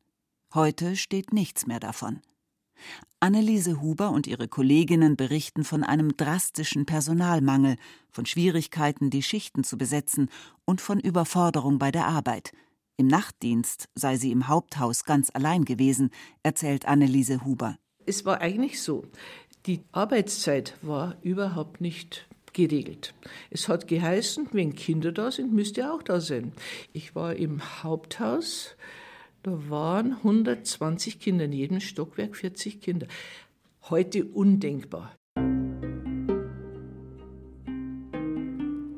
Heute 0.55 0.97
steht 0.97 1.35
nichts 1.35 1.67
mehr 1.67 1.81
davon. 1.81 2.23
Anneliese 3.21 3.81
Huber 3.81 4.11
und 4.11 4.27
ihre 4.27 4.49
Kolleginnen 4.49 5.17
berichten 5.17 5.65
von 5.65 5.83
einem 5.83 6.17
drastischen 6.17 6.87
Personalmangel, 6.87 7.77
von 8.11 8.27
Schwierigkeiten, 8.27 9.11
die 9.11 9.23
Schichten 9.23 9.65
zu 9.65 9.79
besetzen 9.79 10.29
und 10.65 10.81
von 10.81 11.01
Überforderung 11.01 11.79
bei 11.79 11.91
der 11.91 12.07
Arbeit. 12.07 12.53
Im 12.97 13.07
Nachtdienst 13.07 13.89
sei 13.95 14.17
sie 14.17 14.31
im 14.31 14.47
Haupthaus 14.47 15.05
ganz 15.05 15.31
allein 15.33 15.65
gewesen, 15.65 16.11
erzählt 16.43 16.87
Anneliese 16.87 17.45
Huber. 17.45 17.79
Es 18.07 18.25
war 18.25 18.41
eigentlich 18.41 18.83
so, 18.83 19.07
die 19.67 19.83
Arbeitszeit 19.93 20.77
war 20.83 21.17
überhaupt 21.23 21.81
nicht 21.81 22.29
geregelt. 22.53 23.15
Es 23.51 23.69
hat 23.69 23.89
geheißen, 23.89 24.49
wenn 24.53 24.75
Kinder 24.75 25.13
da 25.13 25.31
sind, 25.31 25.53
müsst 25.53 25.77
ihr 25.77 25.93
auch 25.93 26.03
da 26.03 26.21
sein. 26.21 26.53
Ich 26.93 27.15
war 27.15 27.35
im 27.35 27.83
Haupthaus, 27.83 28.77
da 29.45 29.69
waren 29.69 30.13
120 30.13 31.21
Kinder 31.21 31.45
in 31.45 31.53
jedem 31.53 31.81
Stockwerk, 31.81 32.35
40 32.35 32.81
Kinder. 32.81 33.07
Heute 33.91 34.25
undenkbar. 34.25 35.15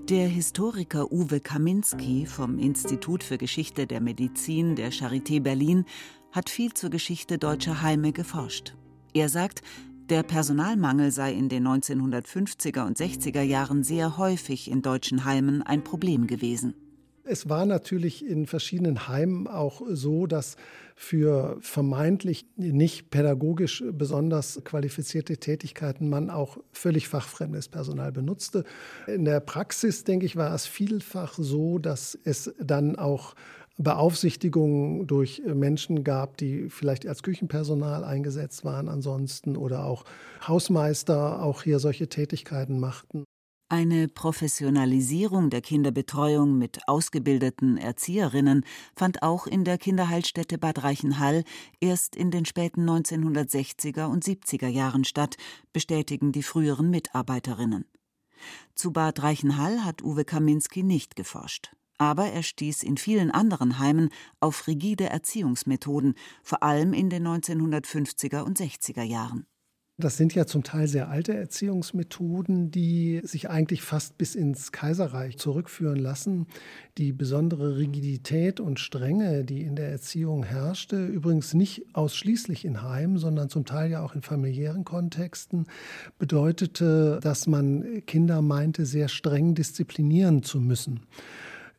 Der 0.09 0.29
Historiker 0.29 1.11
Uwe 1.11 1.41
Kaminski 1.41 2.27
vom 2.27 2.61
Institut 2.61 3.25
für 3.25 3.39
Geschichte 3.39 3.89
der 3.89 4.01
Medizin 4.01 4.77
der 4.77 4.93
Charité 4.93 5.41
Berlin 5.41 5.85
hat 6.31 6.49
viel 6.49 6.73
zur 6.75 6.91
Geschichte 6.91 7.39
deutscher 7.39 7.83
Heime 7.83 8.13
geforscht. 8.13 8.77
Er 9.15 9.29
sagt, 9.29 9.63
der 10.09 10.23
Personalmangel 10.23 11.11
sei 11.11 11.33
in 11.33 11.49
den 11.49 11.67
1950er 11.67 12.87
und 12.87 12.97
60er 12.97 13.43
Jahren 13.43 13.83
sehr 13.83 14.17
häufig 14.17 14.71
in 14.71 14.81
deutschen 14.81 15.25
Heimen 15.25 15.63
ein 15.63 15.83
Problem 15.83 16.29
gewesen. 16.29 16.75
Es 17.29 17.49
war 17.49 17.67
natürlich 17.67 18.25
in 18.25 18.47
verschiedenen 18.47 19.09
Heimen 19.09 19.49
auch 19.49 19.83
so, 19.89 20.27
dass 20.27 20.57
für 20.95 21.59
vermeintlich 21.61 22.47
nicht 22.57 23.11
pädagogisch 23.11 23.85
besonders 23.93 24.63
qualifizierte 24.65 25.37
Tätigkeiten 25.37 26.09
man 26.09 26.31
auch 26.31 26.59
völlig 26.73 27.09
fachfremdes 27.09 27.69
Personal 27.69 28.13
benutzte. 28.13 28.65
In 29.09 29.25
der 29.25 29.41
Praxis, 29.41 30.05
denke 30.05 30.25
ich, 30.25 30.37
war 30.37 30.55
es 30.55 30.67
vielfach 30.67 31.35
so, 31.37 31.79
dass 31.79 32.17
es 32.25 32.55
dann 32.61 32.97
auch 32.97 33.35
Beaufsichtigungen 33.79 35.07
durch 35.07 35.43
Menschen 35.45 36.03
gab, 36.03 36.39
die 36.39 36.71
vielleicht 36.71 37.07
als 37.07 37.23
Küchenpersonal 37.23 38.05
eingesetzt 38.05 38.65
waren 38.65 38.89
ansonsten 38.89 39.57
oder 39.57 39.85
auch 39.85 40.05
Hausmeister 40.47 41.43
auch 41.43 41.63
hier 41.63 41.79
solche 41.79 42.09
Tätigkeiten 42.09 42.79
machten. 42.79 43.25
Eine 43.69 44.07
Professionalisierung 44.07 45.51
der 45.51 45.61
Kinderbetreuung 45.61 46.57
mit 46.57 46.87
ausgebildeten 46.87 47.77
Erzieherinnen 47.79 48.65
fand 48.95 49.25
auch 49.25 49.49
in 49.49 49.65
der 49.65 49.77
Kinderheilstätte 49.77 50.57
Bad 50.57 50.85
Reichenhall 50.85 51.43
erst 51.81 52.15
in 52.15 52.31
den 52.31 52.45
späten 52.45 52.89
1960er 52.89 54.05
und 54.05 54.23
70er 54.23 54.69
Jahren 54.69 55.03
statt, 55.03 55.37
bestätigen 55.73 56.31
die 56.31 56.45
früheren 56.45 56.91
Mitarbeiterinnen. 56.91 57.87
Zu 58.77 58.93
Bad 58.93 59.25
Reichenhall 59.25 59.85
hat 59.85 60.01
Uwe 60.01 60.25
Kaminski 60.25 60.85
nicht 60.85 61.17
geforscht. 61.17 61.75
Aber 61.99 62.27
er 62.27 62.45
stieß 62.45 62.85
in 62.85 62.97
vielen 62.99 63.33
anderen 63.33 63.81
Heimen 63.81 64.11
auf 64.39 64.69
rigide 64.69 65.07
Erziehungsmethoden, 65.07 66.15
vor 66.45 66.63
allem 66.63 66.93
in 66.93 67.11
den 67.11 67.27
1950er 67.27 68.43
und 68.43 68.61
60er 68.61 69.03
Jahren. 69.03 69.49
Das 69.99 70.19
sind 70.19 70.35
ja 70.35 70.45
zum 70.45 70.63
Teil 70.63 70.89
sehr 70.89 71.09
alte 71.09 71.35
Erziehungsmethoden, 71.35 72.71
die 72.71 73.23
sich 73.25 73.49
eigentlich 73.49 73.81
fast 73.81 74.19
bis 74.19 74.35
ins 74.35 74.71
Kaiserreich 74.71 75.39
zurückführen 75.39 75.97
lassen. 75.97 76.49
Die 76.99 77.15
besondere 77.15 77.79
Rigidität 77.79 78.61
und 78.61 78.79
Strenge, 78.79 79.43
die 79.43 79.63
in 79.63 79.75
der 79.75 79.89
Erziehung 79.89 80.45
herrschte, 80.45 81.07
übrigens 81.07 81.55
nicht 81.55 81.87
ausschließlich 81.95 82.67
in 82.67 82.83
Heimen, 82.83 83.17
sondern 83.17 83.49
zum 83.49 83.65
Teil 83.65 83.91
ja 83.91 84.03
auch 84.03 84.15
in 84.15 84.21
familiären 84.21 84.85
Kontexten, 84.85 85.65
bedeutete, 86.19 87.19
dass 87.23 87.47
man 87.47 88.05
Kinder 88.05 88.43
meinte, 88.43 88.85
sehr 88.85 89.09
streng 89.09 89.55
disziplinieren 89.55 90.43
zu 90.43 90.61
müssen. 90.61 91.01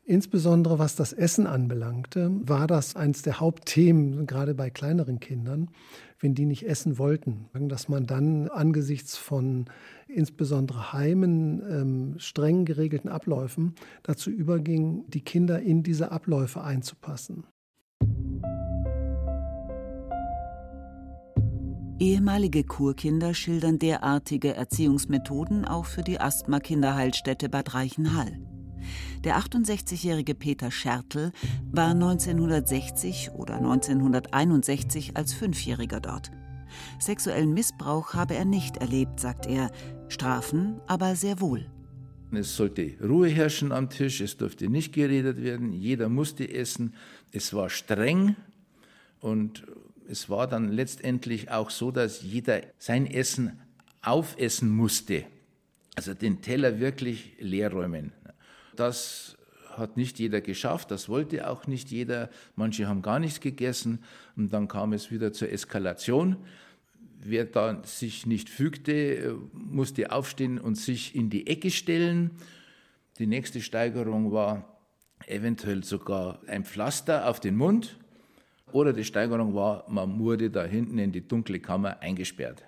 Insbesondere 0.10 0.80
was 0.80 0.96
das 0.96 1.12
Essen 1.12 1.48
anbelangte, 1.48 2.32
war 2.42 2.66
das 2.66 2.96
eines 2.96 3.24
der 3.24 3.42
Hauptthemen, 3.42 4.26
gerade 4.26 4.56
bei 4.56 4.70
kleineren 4.70 5.20
Kindern 5.20 5.70
wenn 6.20 6.36
die 6.36 6.46
nicht 6.46 6.68
essen 6.68 6.98
wollten. 6.98 7.50
Dass 7.54 7.90
man 7.90 8.06
dann 8.06 8.50
angesichts 8.50 9.18
von 9.18 9.66
insbesondere 10.08 10.94
Heimen, 10.94 11.62
ähm, 11.70 12.16
streng 12.18 12.66
geregelten 12.66 13.10
Abläufen 13.10 13.76
dazu 14.04 14.30
überging, 14.30 15.06
die 15.10 15.22
Kinder 15.22 15.62
in 15.62 15.84
diese 15.84 16.12
Abläufe 16.12 16.64
einzupassen. 16.64 17.46
Ehemalige 22.00 22.64
Kurkinder 22.64 23.34
schildern 23.34 23.80
derartige 23.80 24.54
Erziehungsmethoden 24.54 25.66
auch 25.66 25.86
für 25.86 26.04
die 26.04 26.20
Asthma-Kinderheilstätte 26.20 27.50
Bad 27.50 27.74
Reichenhall. 27.74 28.40
Der 29.24 29.38
68-jährige 29.38 30.36
Peter 30.36 30.72
Schertl 30.72 31.32
war 31.72 31.92
1960 31.92 33.32
oder 33.36 33.56
1961 33.56 35.18
als 35.18 35.34
Fünfjähriger 35.34 36.00
dort. 36.00 36.32
Sexuellen 37.00 37.54
Missbrauch 37.54 38.14
habe 38.14 38.36
er 38.36 38.46
nicht 38.46 38.78
erlebt, 38.78 39.20
sagt 39.20 39.46
er, 39.46 39.72
Strafen 40.10 40.80
aber 40.88 41.16
sehr 41.16 41.40
wohl. 41.40 41.70
Es 42.32 42.56
sollte 42.58 42.94
Ruhe 43.02 43.30
herrschen 43.30 43.72
am 43.72 43.90
Tisch, 43.90 44.20
es 44.20 44.36
durfte 44.36 44.70
nicht 44.70 44.94
geredet 44.94 45.42
werden, 45.42 45.72
jeder 45.72 46.10
musste 46.10 46.50
essen. 46.50 46.94
Es 47.32 47.54
war 47.54 47.70
streng 47.70 48.36
und 49.22 49.64
es 50.10 50.30
war 50.30 50.48
dann 50.48 50.72
letztendlich 50.72 51.52
auch 51.52 51.70
so, 51.70 51.92
dass 51.92 52.22
jeder 52.22 52.62
sein 52.78 53.06
Essen 53.06 53.60
aufessen 54.02 54.70
musste. 54.70 55.24
Also 55.96 56.14
den 56.14 56.42
Teller 56.42 56.80
wirklich 56.80 57.34
leer 57.40 57.72
räumen. 57.72 58.12
Das 58.78 59.38
hat 59.72 59.98
nicht 59.98 60.20
jeder 60.20 60.42
geschafft, 60.42 60.92
das 60.92 61.08
wollte 61.08 61.50
auch 61.50 61.68
nicht 61.68 61.92
jeder. 61.92 62.30
Manche 62.56 62.88
haben 62.88 63.02
gar 63.02 63.20
nichts 63.20 63.40
gegessen 63.40 64.04
und 64.36 64.52
dann 64.54 64.68
kam 64.68 64.94
es 64.94 65.12
wieder 65.12 65.34
zur 65.34 65.52
Eskalation. 65.52 66.38
Wer 67.20 67.46
da 67.46 67.84
sich 67.84 68.26
nicht 68.26 68.50
fügte, 68.50 69.38
musste 69.54 70.12
aufstehen 70.12 70.60
und 70.60 70.76
sich 70.76 71.16
in 71.16 71.30
die 71.30 71.48
Ecke 71.48 71.72
stellen. 71.72 72.32
Die 73.20 73.28
nächste 73.28 73.62
Steigerung 73.62 74.32
war 74.32 74.78
eventuell 75.26 75.84
sogar 75.84 76.40
ein 76.48 76.64
Pflaster 76.64 77.28
auf 77.28 77.40
den 77.40 77.56
Mund. 77.56 77.98
Oder 78.72 78.94
die 78.94 79.04
Steigerung 79.04 79.56
war, 79.56 79.86
man 79.88 80.20
wurde 80.20 80.50
da 80.50 80.64
hinten 80.64 81.00
in 81.00 81.12
die 81.12 81.28
dunkle 81.28 81.60
Kammer 81.60 82.00
eingesperrt. 82.02 82.64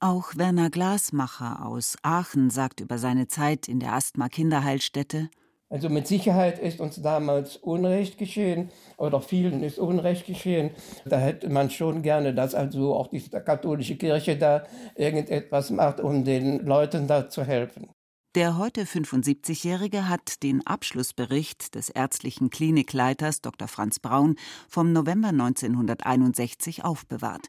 Auch 0.00 0.36
Werner 0.36 0.70
Glasmacher 0.70 1.66
aus 1.66 1.96
Aachen 2.02 2.50
sagt 2.50 2.80
über 2.80 2.98
seine 2.98 3.26
Zeit 3.26 3.66
in 3.66 3.80
der 3.80 3.94
Asthma-Kinderheilstätte: 3.94 5.28
also 5.70 5.90
mit 5.90 6.06
Sicherheit 6.06 6.58
ist 6.58 6.80
uns 6.80 7.00
damals 7.02 7.56
Unrecht 7.56 8.16
geschehen 8.16 8.70
oder 8.96 9.20
vielen 9.20 9.62
ist 9.62 9.78
Unrecht 9.78 10.26
geschehen. 10.26 10.70
Da 11.04 11.18
hätte 11.18 11.50
man 11.50 11.70
schon 11.70 12.02
gerne, 12.02 12.34
dass 12.34 12.54
also 12.54 12.94
auch 12.94 13.08
die 13.08 13.20
katholische 13.20 13.96
Kirche 13.96 14.36
da 14.36 14.64
irgendetwas 14.96 15.70
macht, 15.70 16.00
um 16.00 16.24
den 16.24 16.64
Leuten 16.64 17.06
da 17.06 17.28
zu 17.28 17.44
helfen. 17.44 17.90
Der 18.34 18.56
heute 18.56 18.84
75-Jährige 18.84 20.08
hat 20.08 20.42
den 20.42 20.66
Abschlussbericht 20.66 21.74
des 21.74 21.88
ärztlichen 21.88 22.50
Klinikleiters 22.50 23.40
Dr. 23.40 23.68
Franz 23.68 23.98
Braun 24.00 24.36
vom 24.68 24.92
November 24.92 25.28
1961 25.28 26.84
aufbewahrt. 26.84 27.48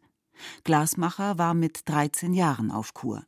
Glasmacher 0.63 1.38
war 1.38 1.53
mit 1.53 1.88
13 1.88 2.33
Jahren 2.33 2.71
auf 2.71 2.93
Kur. 2.93 3.23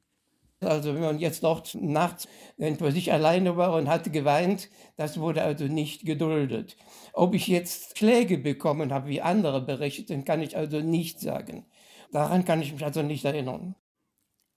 Also 0.63 0.93
wenn 0.93 1.01
man 1.01 1.17
jetzt 1.19 1.43
dort 1.43 1.75
nachts 1.75 2.27
für 2.57 2.91
sich 2.91 3.11
alleine 3.11 3.57
war 3.57 3.75
und 3.75 3.89
hatte 3.89 4.11
geweint, 4.11 4.69
das 4.95 5.19
wurde 5.19 5.41
also 5.41 5.65
nicht 5.65 6.05
geduldet. 6.05 6.77
Ob 7.13 7.33
ich 7.33 7.47
jetzt 7.47 7.97
Schläge 7.97 8.37
bekommen 8.37 8.93
habe, 8.93 9.09
wie 9.09 9.21
andere 9.21 9.61
berichten, 9.65 10.23
kann 10.23 10.41
ich 10.41 10.55
also 10.55 10.79
nicht 10.79 11.19
sagen. 11.19 11.65
Daran 12.11 12.45
kann 12.45 12.61
ich 12.61 12.73
mich 12.73 12.83
also 12.85 13.01
nicht 13.01 13.25
erinnern. 13.25 13.75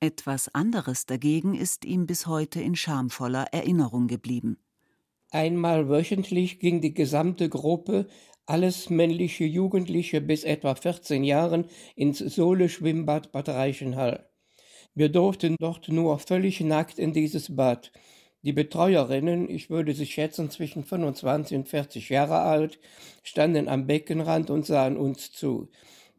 Etwas 0.00 0.54
anderes 0.54 1.06
dagegen 1.06 1.54
ist 1.54 1.86
ihm 1.86 2.06
bis 2.06 2.26
heute 2.26 2.60
in 2.60 2.76
schamvoller 2.76 3.46
Erinnerung 3.52 4.06
geblieben. 4.06 4.58
Einmal 5.30 5.88
wöchentlich 5.88 6.60
ging 6.60 6.82
die 6.82 6.92
gesamte 6.92 7.48
Gruppe, 7.48 8.08
alles 8.44 8.90
männliche 8.90 9.44
Jugendliche 9.44 10.20
bis 10.20 10.44
etwa 10.44 10.74
14 10.74 11.24
Jahren, 11.24 11.64
ins 11.96 12.18
Sohle-Schwimmbad 12.18 13.32
Bad 13.32 13.48
Reichenhall. 13.48 14.28
Wir 14.94 15.08
durften 15.08 15.56
dort 15.58 15.88
nur 15.88 16.18
völlig 16.18 16.60
nackt 16.60 16.98
in 16.98 17.12
dieses 17.12 17.54
Bad. 17.56 17.90
Die 18.42 18.52
Betreuerinnen, 18.52 19.48
ich 19.48 19.70
würde 19.70 19.94
sie 19.94 20.06
schätzen 20.06 20.50
zwischen 20.50 20.84
25 20.84 21.56
und 21.56 21.68
40 21.68 22.10
Jahre 22.10 22.40
alt, 22.40 22.78
standen 23.22 23.68
am 23.68 23.86
Beckenrand 23.86 24.50
und 24.50 24.66
sahen 24.66 24.96
uns 24.96 25.32
zu. 25.32 25.68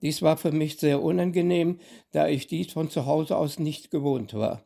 Dies 0.02 0.22
war 0.22 0.36
für 0.36 0.52
mich 0.52 0.78
sehr 0.78 1.02
unangenehm, 1.02 1.80
da 2.12 2.28
ich 2.28 2.48
dies 2.48 2.74
von 2.74 2.90
zu 2.90 3.06
Hause 3.06 3.38
aus 3.38 3.60
nicht 3.60 3.92
gewohnt 3.92 4.34
war. 4.34 4.66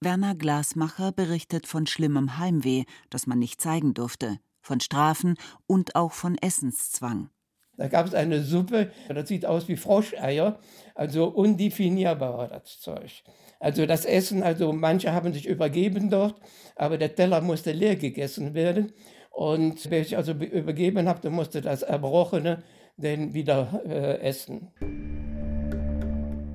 Werner 0.00 0.34
Glasmacher 0.34 1.12
berichtet 1.12 1.66
von 1.66 1.86
schlimmem 1.86 2.38
Heimweh, 2.38 2.84
das 3.10 3.26
man 3.26 3.38
nicht 3.38 3.60
zeigen 3.60 3.94
durfte, 3.94 4.38
von 4.60 4.80
Strafen 4.80 5.36
und 5.66 5.94
auch 5.94 6.12
von 6.12 6.36
Essenszwang. 6.36 7.30
Da 7.76 7.88
gab 7.88 8.06
es 8.06 8.14
eine 8.14 8.42
Suppe, 8.42 8.90
das 9.08 9.28
sieht 9.28 9.44
aus 9.44 9.68
wie 9.68 9.76
Froscheier, 9.76 10.58
also 10.94 11.26
undefinierbar 11.26 12.38
war 12.38 12.48
das 12.48 12.80
Zeug. 12.80 13.22
Also 13.60 13.86
das 13.86 14.04
Essen, 14.04 14.42
also 14.42 14.72
manche 14.72 15.12
haben 15.12 15.32
sich 15.32 15.46
übergeben 15.46 16.10
dort, 16.10 16.40
aber 16.74 16.98
der 16.98 17.14
Teller 17.14 17.40
musste 17.40 17.72
leer 17.72 17.96
gegessen 17.96 18.54
werden. 18.54 18.92
Und 19.30 19.90
wer 19.90 20.02
sich 20.02 20.16
also 20.16 20.32
übergeben 20.32 21.08
hat, 21.08 21.24
musste 21.24 21.60
das 21.60 21.82
Erbrochene 21.82 22.62
denn 22.96 23.34
wieder 23.34 23.82
äh, 23.86 24.20
essen. 24.20 24.70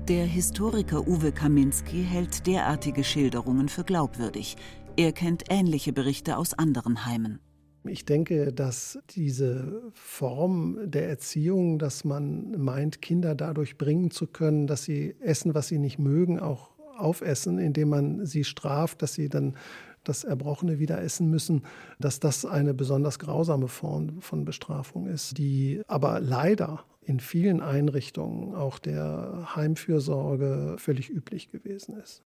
Der 0.08 0.24
Historiker 0.24 1.06
Uwe 1.06 1.30
Kaminski 1.30 2.04
hält 2.04 2.46
derartige 2.46 3.04
Schilderungen 3.04 3.68
für 3.68 3.84
glaubwürdig. 3.84 4.56
Er 4.96 5.12
kennt 5.12 5.44
ähnliche 5.48 5.92
Berichte 5.92 6.36
aus 6.36 6.54
anderen 6.54 7.06
Heimen. 7.06 7.38
Ich 7.84 8.04
denke, 8.04 8.52
dass 8.52 8.98
diese 9.10 9.82
Form 9.92 10.78
der 10.84 11.08
Erziehung, 11.08 11.78
dass 11.78 12.04
man 12.04 12.52
meint, 12.62 13.02
Kinder 13.02 13.34
dadurch 13.34 13.76
bringen 13.76 14.10
zu 14.10 14.26
können, 14.26 14.66
dass 14.66 14.84
sie 14.84 15.16
essen, 15.20 15.54
was 15.54 15.68
sie 15.68 15.78
nicht 15.78 15.98
mögen, 15.98 16.38
auch 16.38 16.70
aufessen, 16.96 17.58
indem 17.58 17.88
man 17.88 18.26
sie 18.26 18.44
straft, 18.44 19.02
dass 19.02 19.14
sie 19.14 19.28
dann 19.28 19.56
das 20.04 20.24
Erbrochene 20.24 20.78
wieder 20.78 21.00
essen 21.00 21.30
müssen, 21.30 21.62
dass 21.98 22.20
das 22.20 22.44
eine 22.44 22.74
besonders 22.74 23.18
grausame 23.18 23.68
Form 23.68 24.20
von 24.20 24.44
Bestrafung 24.44 25.06
ist, 25.06 25.38
die 25.38 25.82
aber 25.86 26.20
leider 26.20 26.84
in 27.04 27.20
vielen 27.20 27.60
Einrichtungen 27.60 28.54
auch 28.54 28.78
der 28.78 29.54
Heimfürsorge 29.56 30.76
völlig 30.78 31.10
üblich 31.10 31.50
gewesen 31.50 31.96
ist. 31.96 32.22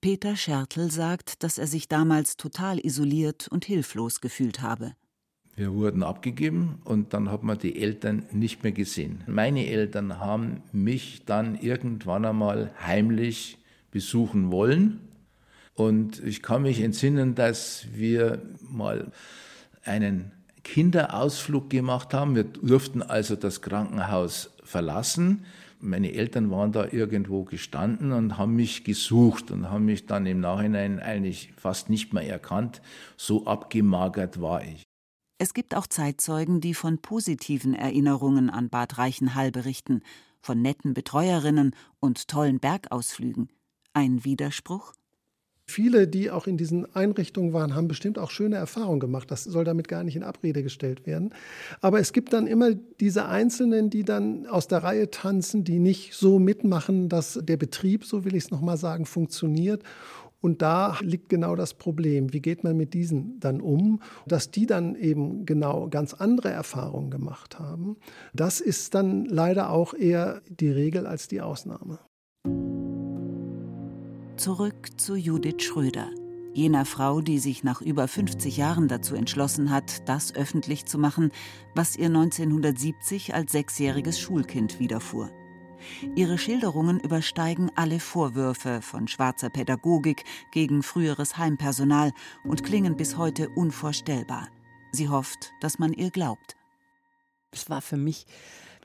Peter 0.00 0.36
Schertl 0.36 0.90
sagt, 0.90 1.42
dass 1.42 1.58
er 1.58 1.66
sich 1.66 1.88
damals 1.88 2.36
total 2.36 2.78
isoliert 2.78 3.48
und 3.48 3.64
hilflos 3.64 4.20
gefühlt 4.20 4.62
habe. 4.62 4.94
Wir 5.56 5.72
wurden 5.72 6.02
abgegeben 6.02 6.80
und 6.84 7.14
dann 7.14 7.30
hat 7.30 7.42
man 7.42 7.58
die 7.58 7.80
Eltern 7.80 8.26
nicht 8.30 8.62
mehr 8.62 8.72
gesehen. 8.72 9.24
Meine 9.26 9.66
Eltern 9.66 10.20
haben 10.20 10.62
mich 10.70 11.24
dann 11.24 11.58
irgendwann 11.58 12.26
einmal 12.26 12.72
heimlich 12.84 13.58
besuchen 13.90 14.52
wollen. 14.52 15.00
Und 15.72 16.22
ich 16.22 16.42
kann 16.42 16.62
mich 16.62 16.80
entsinnen, 16.80 17.34
dass 17.34 17.86
wir 17.94 18.42
mal 18.60 19.12
einen 19.82 20.32
Kinderausflug 20.62 21.70
gemacht 21.70 22.12
haben. 22.12 22.34
Wir 22.34 22.44
durften 22.44 23.00
also 23.00 23.34
das 23.34 23.62
Krankenhaus 23.62 24.50
verlassen 24.62 25.46
meine 25.80 26.12
Eltern 26.12 26.50
waren 26.50 26.72
da 26.72 26.88
irgendwo 26.90 27.44
gestanden 27.44 28.12
und 28.12 28.38
haben 28.38 28.56
mich 28.56 28.84
gesucht 28.84 29.50
und 29.50 29.70
haben 29.70 29.84
mich 29.84 30.06
dann 30.06 30.26
im 30.26 30.40
Nachhinein 30.40 31.00
eigentlich 31.00 31.52
fast 31.56 31.90
nicht 31.90 32.12
mehr 32.12 32.28
erkannt. 32.28 32.82
So 33.16 33.46
abgemagert 33.46 34.40
war 34.40 34.62
ich. 34.62 34.82
Es 35.38 35.52
gibt 35.52 35.74
auch 35.74 35.86
Zeitzeugen, 35.86 36.60
die 36.60 36.74
von 36.74 36.98
positiven 36.98 37.74
Erinnerungen 37.74 38.48
an 38.48 38.70
Bad 38.70 38.96
Reichenhall 38.96 39.50
berichten, 39.50 40.02
von 40.40 40.62
netten 40.62 40.94
Betreuerinnen 40.94 41.74
und 42.00 42.28
tollen 42.28 42.58
Bergausflügen. 42.58 43.50
Ein 43.92 44.24
Widerspruch? 44.24 44.92
Viele, 45.68 46.06
die 46.06 46.30
auch 46.30 46.46
in 46.46 46.56
diesen 46.56 46.94
Einrichtungen 46.94 47.52
waren, 47.52 47.74
haben 47.74 47.88
bestimmt 47.88 48.18
auch 48.18 48.30
schöne 48.30 48.54
Erfahrungen 48.56 49.00
gemacht. 49.00 49.30
Das 49.30 49.42
soll 49.42 49.64
damit 49.64 49.88
gar 49.88 50.04
nicht 50.04 50.14
in 50.14 50.22
Abrede 50.22 50.62
gestellt 50.62 51.06
werden. 51.06 51.34
Aber 51.80 51.98
es 51.98 52.12
gibt 52.12 52.32
dann 52.32 52.46
immer 52.46 52.70
diese 53.00 53.26
Einzelnen, 53.26 53.90
die 53.90 54.04
dann 54.04 54.46
aus 54.46 54.68
der 54.68 54.84
Reihe 54.84 55.10
tanzen, 55.10 55.64
die 55.64 55.80
nicht 55.80 56.14
so 56.14 56.38
mitmachen, 56.38 57.08
dass 57.08 57.40
der 57.42 57.56
Betrieb, 57.56 58.04
so 58.04 58.24
will 58.24 58.36
ich 58.36 58.44
es 58.44 58.50
nochmal 58.52 58.76
sagen, 58.76 59.06
funktioniert. 59.06 59.82
Und 60.40 60.62
da 60.62 60.98
liegt 61.00 61.28
genau 61.28 61.56
das 61.56 61.74
Problem. 61.74 62.32
Wie 62.32 62.40
geht 62.40 62.62
man 62.62 62.76
mit 62.76 62.94
diesen 62.94 63.40
dann 63.40 63.60
um? 63.60 64.00
Dass 64.26 64.52
die 64.52 64.66
dann 64.66 64.94
eben 64.94 65.46
genau 65.46 65.88
ganz 65.88 66.14
andere 66.14 66.50
Erfahrungen 66.50 67.10
gemacht 67.10 67.58
haben, 67.58 67.96
das 68.32 68.60
ist 68.60 68.94
dann 68.94 69.24
leider 69.24 69.70
auch 69.70 69.94
eher 69.94 70.42
die 70.48 70.70
Regel 70.70 71.08
als 71.08 71.26
die 71.26 71.40
Ausnahme. 71.40 71.98
Zurück 74.46 74.90
zu 74.96 75.16
Judith 75.16 75.64
Schröder, 75.64 76.08
jener 76.54 76.84
Frau, 76.84 77.20
die 77.20 77.40
sich 77.40 77.64
nach 77.64 77.80
über 77.82 78.06
50 78.06 78.56
Jahren 78.56 78.86
dazu 78.86 79.16
entschlossen 79.16 79.70
hat, 79.70 80.08
das 80.08 80.36
öffentlich 80.36 80.86
zu 80.86 80.98
machen, 80.98 81.32
was 81.74 81.96
ihr 81.96 82.06
1970 82.06 83.34
als 83.34 83.50
sechsjähriges 83.50 84.20
Schulkind 84.20 84.78
widerfuhr. 84.78 85.32
Ihre 86.14 86.38
Schilderungen 86.38 87.00
übersteigen 87.00 87.72
alle 87.74 87.98
Vorwürfe 87.98 88.82
von 88.82 89.08
schwarzer 89.08 89.50
Pädagogik 89.50 90.22
gegen 90.52 90.84
früheres 90.84 91.36
Heimpersonal 91.38 92.12
und 92.44 92.62
klingen 92.62 92.96
bis 92.96 93.16
heute 93.16 93.48
unvorstellbar. 93.48 94.46
Sie 94.92 95.08
hofft, 95.08 95.50
dass 95.60 95.80
man 95.80 95.92
ihr 95.92 96.10
glaubt. 96.10 96.54
Es 97.50 97.68
war 97.68 97.82
für 97.82 97.96
mich 97.96 98.26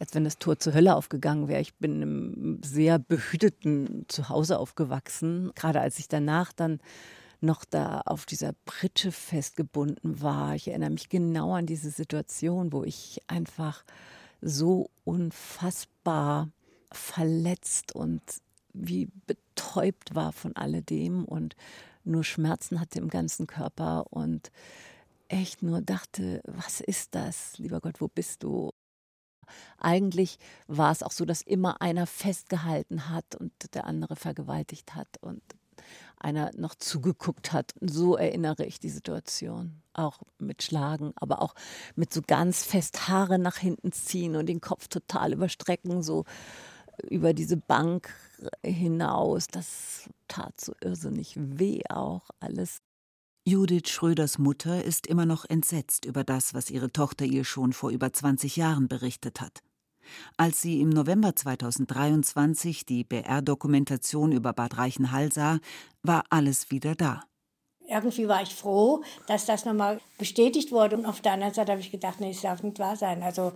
als 0.01 0.15
wenn 0.15 0.23
das 0.23 0.39
Tor 0.39 0.57
zur 0.57 0.73
Hölle 0.73 0.95
aufgegangen 0.95 1.47
wäre. 1.47 1.61
Ich 1.61 1.75
bin 1.75 2.01
im 2.01 2.59
sehr 2.65 2.97
behüteten 2.97 4.05
Zuhause 4.07 4.57
aufgewachsen. 4.57 5.51
Gerade 5.53 5.79
als 5.79 5.99
ich 5.99 6.07
danach 6.07 6.51
dann 6.53 6.79
noch 7.39 7.63
da 7.65 8.01
auf 8.05 8.25
dieser 8.25 8.53
Pritsche 8.65 9.11
festgebunden 9.11 10.19
war. 10.19 10.55
Ich 10.55 10.67
erinnere 10.67 10.89
mich 10.89 11.09
genau 11.09 11.53
an 11.53 11.67
diese 11.67 11.91
Situation, 11.91 12.73
wo 12.73 12.83
ich 12.83 13.21
einfach 13.27 13.83
so 14.41 14.89
unfassbar 15.03 16.49
verletzt 16.91 17.93
und 17.93 18.23
wie 18.73 19.07
betäubt 19.27 20.15
war 20.15 20.31
von 20.31 20.55
alledem 20.55 21.25
und 21.25 21.55
nur 22.03 22.23
Schmerzen 22.23 22.79
hatte 22.79 22.97
im 22.97 23.09
ganzen 23.09 23.45
Körper 23.45 24.05
und 24.09 24.51
echt 25.27 25.61
nur 25.61 25.81
dachte, 25.81 26.41
was 26.45 26.81
ist 26.81 27.13
das? 27.13 27.59
Lieber 27.59 27.81
Gott, 27.81 28.01
wo 28.01 28.07
bist 28.07 28.41
du? 28.41 28.71
Eigentlich 29.77 30.37
war 30.67 30.91
es 30.91 31.03
auch 31.03 31.11
so, 31.11 31.25
dass 31.25 31.41
immer 31.41 31.81
einer 31.81 32.07
festgehalten 32.07 33.09
hat 33.09 33.35
und 33.35 33.51
der 33.73 33.85
andere 33.85 34.15
vergewaltigt 34.15 34.95
hat 34.95 35.17
und 35.21 35.41
einer 36.17 36.51
noch 36.55 36.75
zugeguckt 36.75 37.51
hat. 37.51 37.73
So 37.81 38.15
erinnere 38.15 38.65
ich 38.65 38.79
die 38.79 38.89
Situation. 38.89 39.81
Auch 39.93 40.19
mit 40.37 40.63
Schlagen, 40.63 41.11
aber 41.15 41.41
auch 41.41 41.55
mit 41.95 42.13
so 42.13 42.21
ganz 42.25 42.63
fest 42.63 43.07
Haare 43.07 43.39
nach 43.39 43.57
hinten 43.57 43.91
ziehen 43.91 44.35
und 44.35 44.47
den 44.47 44.61
Kopf 44.61 44.87
total 44.87 45.33
überstrecken, 45.33 46.03
so 46.03 46.25
über 47.09 47.33
diese 47.33 47.57
Bank 47.57 48.13
hinaus. 48.63 49.47
Das 49.47 50.09
tat 50.27 50.59
so 50.61 50.73
irrsinnig 50.81 51.33
weh 51.35 51.81
auch 51.89 52.29
alles. 52.39 52.81
Judith 53.43 53.89
Schröders 53.89 54.37
Mutter 54.37 54.83
ist 54.83 55.07
immer 55.07 55.25
noch 55.25 55.45
entsetzt 55.49 56.05
über 56.05 56.23
das, 56.23 56.53
was 56.53 56.69
ihre 56.69 56.91
Tochter 56.91 57.25
ihr 57.25 57.43
schon 57.43 57.73
vor 57.73 57.89
über 57.89 58.13
20 58.13 58.55
Jahren 58.55 58.87
berichtet 58.87 59.41
hat. 59.41 59.63
Als 60.37 60.61
sie 60.61 60.79
im 60.79 60.89
November 60.89 61.35
2023 61.35 62.85
die 62.85 63.03
BR-Dokumentation 63.03 64.31
über 64.31 64.53
Bad 64.53 64.77
Reichenhall 64.77 65.31
sah, 65.31 65.57
war 66.03 66.23
alles 66.29 66.69
wieder 66.69 66.93
da. 66.93 67.23
Irgendwie 67.87 68.27
war 68.27 68.43
ich 68.43 68.53
froh, 68.53 69.03
dass 69.25 69.47
das 69.47 69.65
nochmal 69.65 69.99
bestätigt 70.19 70.71
wurde. 70.71 70.97
Und 70.97 71.07
auf 71.07 71.21
der 71.21 71.31
anderen 71.33 71.55
Seite 71.55 71.71
habe 71.71 71.81
ich 71.81 71.89
gedacht, 71.89 72.19
nee, 72.19 72.29
es 72.29 72.41
darf 72.41 72.61
nicht 72.61 72.77
wahr 72.77 72.95
sein. 72.95 73.23
Also 73.23 73.53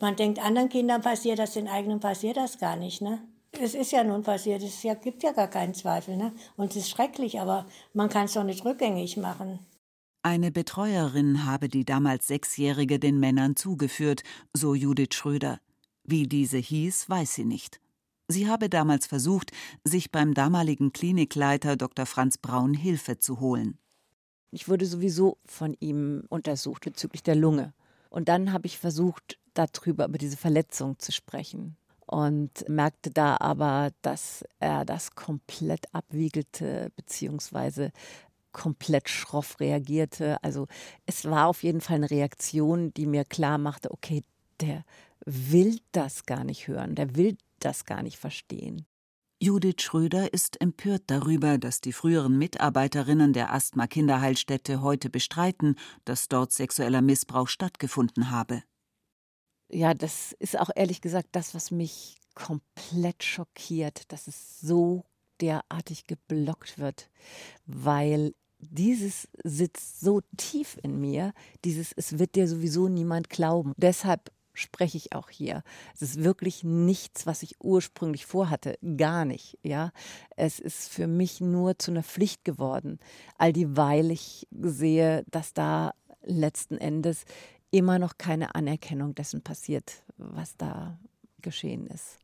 man 0.00 0.16
denkt, 0.16 0.38
anderen 0.38 0.70
Kindern 0.70 1.02
passiert 1.02 1.38
das, 1.38 1.52
den 1.52 1.68
eigenen 1.68 2.00
passiert 2.00 2.38
das 2.38 2.58
gar 2.58 2.76
nicht. 2.76 3.02
Ne? 3.02 3.20
Es 3.52 3.74
ist 3.74 3.92
ja 3.92 4.02
nun 4.02 4.22
passiert, 4.22 4.62
es 4.62 4.82
ja, 4.82 4.94
gibt 4.94 5.22
ja 5.22 5.32
gar 5.32 5.48
keinen 5.48 5.74
Zweifel. 5.74 6.16
Ne? 6.16 6.32
Und 6.56 6.70
es 6.70 6.76
ist 6.76 6.90
schrecklich, 6.90 7.38
aber 7.40 7.66
man 7.92 8.08
kann 8.08 8.24
es 8.24 8.32
doch 8.32 8.44
nicht 8.44 8.64
rückgängig 8.64 9.16
machen. 9.18 9.58
Eine 10.22 10.50
Betreuerin 10.50 11.44
habe 11.44 11.68
die 11.68 11.84
damals 11.84 12.28
Sechsjährige 12.28 12.98
den 12.98 13.18
Männern 13.18 13.56
zugeführt, 13.56 14.22
so 14.54 14.74
Judith 14.74 15.14
Schröder. 15.14 15.60
Wie 16.04 16.26
diese 16.26 16.58
hieß, 16.58 17.10
weiß 17.10 17.34
sie 17.34 17.44
nicht. 17.44 17.80
Sie 18.28 18.48
habe 18.48 18.68
damals 18.70 19.06
versucht, 19.06 19.50
sich 19.84 20.10
beim 20.10 20.32
damaligen 20.32 20.92
Klinikleiter 20.92 21.76
Dr. 21.76 22.06
Franz 22.06 22.38
Braun 22.38 22.72
Hilfe 22.72 23.18
zu 23.18 23.40
holen. 23.40 23.78
Ich 24.52 24.68
wurde 24.68 24.86
sowieso 24.86 25.38
von 25.44 25.76
ihm 25.80 26.24
untersucht 26.28 26.84
bezüglich 26.84 27.22
der 27.22 27.34
Lunge. 27.34 27.74
Und 28.08 28.28
dann 28.28 28.52
habe 28.52 28.66
ich 28.66 28.78
versucht, 28.78 29.38
darüber, 29.54 30.06
über 30.06 30.18
diese 30.18 30.36
Verletzung 30.36 30.98
zu 30.98 31.12
sprechen. 31.12 31.76
Und 32.12 32.68
merkte 32.68 33.10
da 33.10 33.38
aber, 33.40 33.90
dass 34.02 34.44
er 34.60 34.84
das 34.84 35.14
komplett 35.14 35.86
abwiegelte, 35.94 36.92
beziehungsweise 36.94 37.90
komplett 38.52 39.08
schroff 39.08 39.58
reagierte. 39.60 40.36
Also 40.44 40.66
es 41.06 41.24
war 41.24 41.46
auf 41.46 41.62
jeden 41.62 41.80
Fall 41.80 41.96
eine 41.96 42.10
Reaktion, 42.10 42.92
die 42.92 43.06
mir 43.06 43.24
klar 43.24 43.56
machte, 43.56 43.90
okay, 43.90 44.22
der 44.60 44.84
will 45.24 45.80
das 45.92 46.26
gar 46.26 46.44
nicht 46.44 46.68
hören, 46.68 46.96
der 46.96 47.16
will 47.16 47.38
das 47.60 47.86
gar 47.86 48.02
nicht 48.02 48.18
verstehen. 48.18 48.84
Judith 49.40 49.80
Schröder 49.80 50.34
ist 50.34 50.60
empört 50.60 51.04
darüber, 51.06 51.56
dass 51.56 51.80
die 51.80 51.94
früheren 51.94 52.36
Mitarbeiterinnen 52.36 53.32
der 53.32 53.54
Asthma-Kinderheilstätte 53.54 54.82
heute 54.82 55.08
bestreiten, 55.08 55.76
dass 56.04 56.28
dort 56.28 56.52
sexueller 56.52 57.00
Missbrauch 57.00 57.48
stattgefunden 57.48 58.30
habe. 58.30 58.62
Ja, 59.72 59.94
das 59.94 60.32
ist 60.38 60.58
auch 60.58 60.70
ehrlich 60.74 61.00
gesagt 61.00 61.28
das, 61.32 61.54
was 61.54 61.70
mich 61.70 62.18
komplett 62.34 63.24
schockiert, 63.24 64.12
dass 64.12 64.26
es 64.26 64.60
so 64.60 65.04
derartig 65.40 66.06
geblockt 66.06 66.78
wird, 66.78 67.08
weil 67.66 68.34
dieses 68.58 69.28
sitzt 69.42 70.00
so 70.00 70.20
tief 70.36 70.78
in 70.82 71.00
mir, 71.00 71.32
dieses 71.64 71.92
es 71.96 72.18
wird 72.18 72.36
dir 72.36 72.46
sowieso 72.46 72.88
niemand 72.88 73.30
glauben. 73.30 73.72
Deshalb 73.76 74.30
spreche 74.54 74.98
ich 74.98 75.14
auch 75.14 75.30
hier. 75.30 75.62
Es 75.94 76.02
ist 76.02 76.22
wirklich 76.22 76.62
nichts, 76.62 77.26
was 77.26 77.42
ich 77.42 77.56
ursprünglich 77.60 78.26
vorhatte, 78.26 78.78
gar 78.96 79.24
nicht, 79.24 79.58
ja. 79.62 79.90
Es 80.36 80.60
ist 80.60 80.90
für 80.90 81.06
mich 81.06 81.40
nur 81.40 81.78
zu 81.78 81.90
einer 81.90 82.02
Pflicht 82.02 82.44
geworden, 82.44 82.98
all 83.38 83.52
dieweil 83.52 84.10
ich 84.10 84.46
sehe, 84.50 85.24
dass 85.30 85.54
da 85.54 85.94
letzten 86.24 86.76
Endes 86.76 87.24
immer 87.72 87.98
noch 87.98 88.18
keine 88.18 88.54
Anerkennung 88.54 89.16
dessen 89.16 89.42
passiert, 89.42 90.04
was 90.16 90.56
da 90.56 90.98
geschehen 91.40 91.88
ist. 91.88 92.18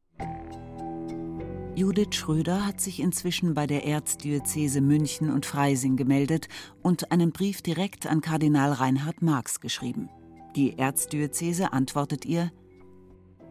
Judith 1.74 2.14
Schröder 2.14 2.66
hat 2.66 2.80
sich 2.80 3.00
inzwischen 3.00 3.54
bei 3.54 3.66
der 3.66 3.84
Erzdiözese 3.84 4.80
München 4.80 5.30
und 5.30 5.46
Freising 5.46 5.96
gemeldet 5.96 6.48
und 6.82 7.12
einen 7.12 7.32
Brief 7.32 7.62
direkt 7.62 8.06
an 8.06 8.20
Kardinal 8.20 8.72
Reinhard 8.72 9.22
Marx 9.22 9.60
geschrieben. 9.60 10.08
Die 10.56 10.76
Erzdiözese 10.76 11.72
antwortet 11.72 12.24
ihr: 12.24 12.50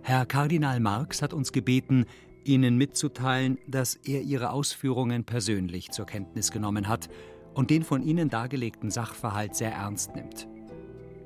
Herr 0.02 0.26
Kardinal 0.26 0.80
Marx 0.80 1.22
hat 1.22 1.34
uns 1.34 1.52
gebeten, 1.52 2.06
Ihnen 2.44 2.78
mitzuteilen, 2.78 3.58
dass 3.68 3.96
er 3.96 4.22
Ihre 4.22 4.52
Ausführungen 4.52 5.24
persönlich 5.24 5.92
zur 5.92 6.06
Kenntnis 6.06 6.52
genommen 6.52 6.88
hat 6.88 7.10
und 7.54 7.70
den 7.70 7.84
von 7.84 8.02
Ihnen 8.04 8.30
dargelegten 8.30 8.92
Sachverhalt 8.92 9.56
sehr 9.56 9.72
ernst 9.72 10.16
nimmt. 10.16 10.48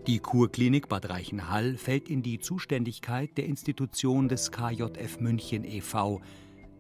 Die 0.08 0.20
Kurklinik 0.20 0.90
Bad 0.90 1.10
Reichenhall 1.10 1.78
fällt 1.78 2.10
in 2.10 2.24
die 2.24 2.40
Zuständigkeit 2.40 3.38
der 3.38 3.46
Institution 3.46 4.28
des 4.30 4.52
KJF 4.52 5.20
München 5.20 5.64
e.V., 5.64 6.22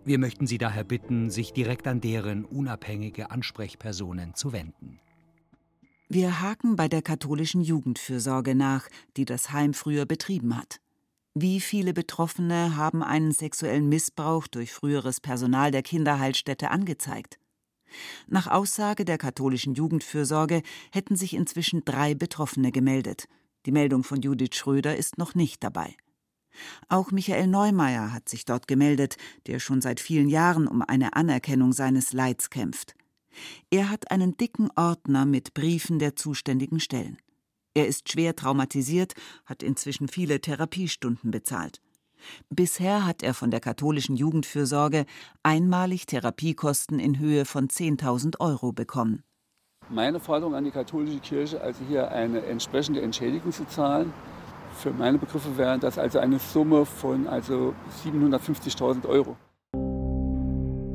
wir 0.03 0.17
möchten 0.17 0.47
Sie 0.47 0.57
daher 0.57 0.83
bitten, 0.83 1.29
sich 1.29 1.53
direkt 1.53 1.87
an 1.87 2.01
deren 2.01 2.43
unabhängige 2.45 3.29
Ansprechpersonen 3.29 4.33
zu 4.33 4.51
wenden. 4.51 4.99
Wir 6.09 6.41
haken 6.41 6.75
bei 6.75 6.87
der 6.87 7.03
katholischen 7.03 7.61
Jugendfürsorge 7.61 8.55
nach, 8.55 8.89
die 9.15 9.25
das 9.25 9.51
Heim 9.51 9.75
früher 9.75 10.07
betrieben 10.07 10.57
hat. 10.57 10.81
Wie 11.35 11.61
viele 11.61 11.93
Betroffene 11.93 12.75
haben 12.75 13.03
einen 13.03 13.31
sexuellen 13.31 13.87
Missbrauch 13.87 14.47
durch 14.47 14.73
früheres 14.73 15.21
Personal 15.21 15.71
der 15.71 15.83
Kinderheilstätte 15.83 16.71
angezeigt? 16.71 17.37
Nach 18.27 18.47
Aussage 18.47 19.05
der 19.05 19.17
katholischen 19.17 19.73
Jugendfürsorge 19.73 20.61
hätten 20.91 21.15
sich 21.15 21.33
inzwischen 21.33 21.83
drei 21.85 22.15
Betroffene 22.15 22.71
gemeldet. 22.71 23.27
Die 23.65 23.71
Meldung 23.71 24.03
von 24.03 24.21
Judith 24.21 24.55
Schröder 24.55 24.95
ist 24.95 25.17
noch 25.17 25.35
nicht 25.35 25.63
dabei. 25.63 25.95
Auch 26.89 27.11
Michael 27.11 27.47
Neumeier 27.47 28.11
hat 28.11 28.27
sich 28.27 28.45
dort 28.45 28.67
gemeldet, 28.67 29.17
der 29.47 29.59
schon 29.59 29.81
seit 29.81 29.99
vielen 29.99 30.29
Jahren 30.29 30.67
um 30.67 30.81
eine 30.81 31.15
Anerkennung 31.15 31.73
seines 31.73 32.13
Leids 32.13 32.49
kämpft. 32.49 32.95
Er 33.69 33.89
hat 33.89 34.11
einen 34.11 34.35
dicken 34.35 34.69
Ordner 34.75 35.25
mit 35.25 35.53
Briefen 35.53 35.99
der 35.99 36.15
zuständigen 36.15 36.79
Stellen. 36.79 37.17
Er 37.73 37.87
ist 37.87 38.11
schwer 38.11 38.35
traumatisiert, 38.35 39.13
hat 39.45 39.63
inzwischen 39.63 40.09
viele 40.09 40.41
Therapiestunden 40.41 41.31
bezahlt. 41.31 41.81
Bisher 42.49 43.05
hat 43.05 43.23
er 43.23 43.33
von 43.33 43.51
der 43.51 43.59
katholischen 43.59 44.15
Jugendfürsorge 44.15 45.05
einmalig 45.43 46.05
Therapiekosten 46.05 46.99
in 46.99 47.19
Höhe 47.19 47.45
von 47.45 47.67
10.000 47.67 48.39
Euro 48.39 48.71
bekommen. 48.71 49.23
Meine 49.89 50.19
Forderung 50.19 50.55
an 50.55 50.63
die 50.63 50.71
katholische 50.71 51.19
Kirche, 51.19 51.61
also 51.61 51.83
hier 51.87 52.11
eine 52.11 52.45
entsprechende 52.45 53.01
Entschädigung 53.01 53.51
zu 53.51 53.67
zahlen, 53.67 54.13
für 54.73 54.91
meine 54.91 55.17
Begriffe 55.17 55.57
wäre 55.57 55.77
das 55.79 55.97
also 55.97 56.19
eine 56.19 56.39
Summe 56.39 56.85
von 56.85 57.27
also 57.27 57.73
750.000 58.05 59.05
Euro. 59.05 59.35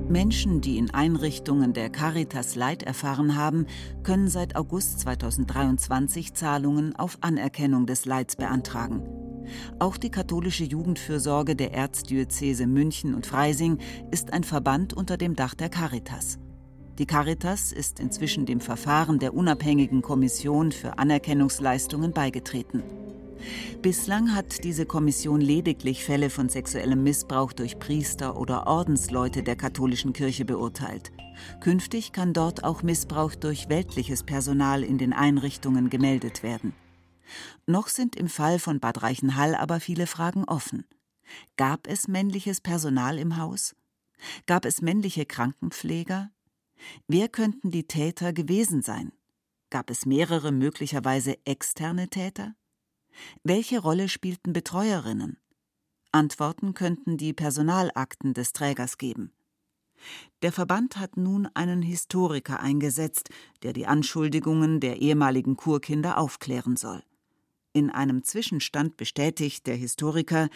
Menschen, 0.09 0.61
die 0.61 0.79
in 0.79 0.95
Einrichtungen 0.95 1.73
der 1.73 1.91
Caritas 1.91 2.55
Leid 2.55 2.85
erfahren 2.85 3.37
haben, 3.37 3.67
können 4.03 4.29
seit 4.29 4.57
August 4.57 5.01
2023 5.01 6.33
Zahlungen 6.33 6.95
auf 6.97 7.19
Anerkennung 7.23 7.87
des 7.87 8.07
Leids 8.07 8.37
beantragen. 8.37 9.26
Auch 9.79 9.97
die 9.97 10.11
katholische 10.11 10.65
Jugendfürsorge 10.65 11.57
der 11.57 11.73
Erzdiözese 11.73 12.67
München 12.67 13.15
und 13.15 13.27
Freising 13.27 13.79
ist 14.11 14.33
ein 14.33 14.45
Verband 14.45 14.95
unter 14.95 15.17
dem 15.17 15.37
Dach 15.37 15.55
der 15.55 15.69
Caritas. 15.69 16.39
Die 16.99 17.07
Caritas 17.07 17.73
ist 17.73 18.01
inzwischen 18.01 18.47
dem 18.47 18.61
Verfahren 18.61 19.19
der 19.19 19.35
unabhängigen 19.35 20.01
Kommission 20.01 20.73
für 20.73 20.99
Anerkennungsleistungen 20.99 22.13
beigetreten. 22.13 22.83
Bislang 23.83 24.35
hat 24.35 24.65
diese 24.65 24.87
Kommission 24.87 25.41
lediglich 25.41 26.05
Fälle 26.05 26.31
von 26.31 26.49
sexuellem 26.49 27.03
Missbrauch 27.03 27.53
durch 27.53 27.79
Priester 27.79 28.39
oder 28.39 28.67
Ordensleute 28.67 29.43
der 29.43 29.57
katholischen 29.57 30.15
Kirche 30.15 30.45
beurteilt. 30.45 31.13
Künftig 31.61 32.13
kann 32.13 32.33
dort 32.33 32.65
auch 32.65 32.83
Missbrauch 32.83 33.35
durch 33.35 33.69
weltliches 33.69 34.23
Personal 34.23 34.83
in 34.83 34.97
den 34.97 35.13
Einrichtungen 35.13 35.91
gemeldet 35.91 36.43
werden. 36.43 36.73
Noch 37.67 37.89
sind 37.89 38.17
im 38.17 38.29
Fall 38.29 38.59
von 38.59 38.81
Bad 38.81 39.03
Reichenhall 39.03 39.55
aber 39.55 39.81
viele 39.81 40.07
Fragen 40.07 40.45
offen. 40.45 40.87
Gab 41.57 41.87
es 41.87 42.09
männliches 42.09 42.61
Personal 42.61 43.19
im 43.19 43.37
Haus? 43.37 43.75
Gab 44.47 44.65
es 44.65 44.83
männliche 44.83 45.27
Krankenpfleger? 45.27 46.31
Wer 47.09 47.29
könnten 47.29 47.71
die 47.71 47.87
Täter 47.87 48.33
gewesen 48.33 48.83
sein? 48.83 49.13
Gab 49.71 49.91
es 49.91 50.07
mehrere 50.07 50.53
möglicherweise 50.53 51.37
externe 51.45 52.09
Täter? 52.09 52.55
Welche 53.43 53.81
Rolle 53.81 54.09
spielten 54.09 54.53
Betreuerinnen? 54.53 55.39
Antworten 56.13 56.75
könnten 56.75 57.17
die 57.17 57.33
Personalakten 57.33 58.33
des 58.33 58.53
Trägers 58.53 58.99
geben. 58.99 59.33
Der 60.43 60.53
Verband 60.53 60.99
hat 60.99 61.17
nun 61.17 61.49
einen 61.55 61.83
Historiker 61.83 62.61
eingesetzt, 62.61 63.31
der 63.63 63.73
die 63.73 63.87
Anschuldigungen 63.87 64.81
der 64.81 65.01
ehemaligen 65.01 65.57
Kurkinder 65.57 66.19
aufklären 66.19 66.77
soll. 66.77 67.03
In 67.77 67.91
einem 67.91 68.25
Zwischenstand 68.25 68.97
bestätigt 68.97 69.67
der 69.67 69.77
Historiker, 69.77 70.49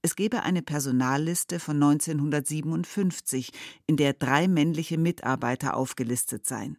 es 0.00 0.14
gebe 0.14 0.44
eine 0.44 0.62
Personalliste 0.62 1.58
von 1.58 1.74
1957, 1.82 3.50
in 3.88 3.96
der 3.96 4.12
drei 4.12 4.46
männliche 4.46 4.96
Mitarbeiter 4.96 5.76
aufgelistet 5.76 6.46
seien. 6.46 6.78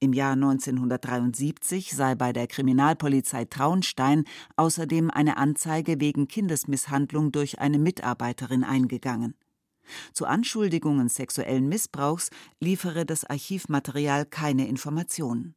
Im 0.00 0.14
Jahr 0.14 0.32
1973 0.32 1.94
sei 1.94 2.14
bei 2.14 2.32
der 2.32 2.46
Kriminalpolizei 2.46 3.44
Traunstein 3.44 4.24
außerdem 4.56 5.10
eine 5.10 5.36
Anzeige 5.36 6.00
wegen 6.00 6.26
Kindesmisshandlung 6.26 7.30
durch 7.30 7.58
eine 7.58 7.78
Mitarbeiterin 7.78 8.64
eingegangen. 8.64 9.34
Zu 10.14 10.24
Anschuldigungen 10.24 11.10
sexuellen 11.10 11.68
Missbrauchs 11.68 12.30
liefere 12.60 13.04
das 13.04 13.26
Archivmaterial 13.26 14.24
keine 14.24 14.66
Informationen. 14.68 15.54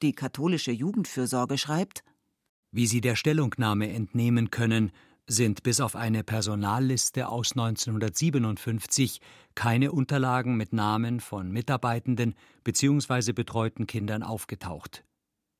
Die 0.00 0.12
katholische 0.12 0.70
Jugendfürsorge 0.70 1.58
schreibt 1.58 2.04
Wie 2.72 2.86
Sie 2.86 3.00
der 3.00 3.16
Stellungnahme 3.16 3.90
entnehmen 3.90 4.50
können, 4.50 4.92
sind 5.28 5.62
bis 5.62 5.80
auf 5.80 5.96
eine 5.96 6.22
Personalliste 6.22 7.28
aus 7.28 7.52
1957 7.52 9.20
keine 9.54 9.92
Unterlagen 9.92 10.56
mit 10.56 10.72
Namen 10.72 11.20
von 11.20 11.50
Mitarbeitenden 11.50 12.34
bzw. 12.64 13.32
betreuten 13.32 13.86
Kindern 13.86 14.22
aufgetaucht. 14.22 15.04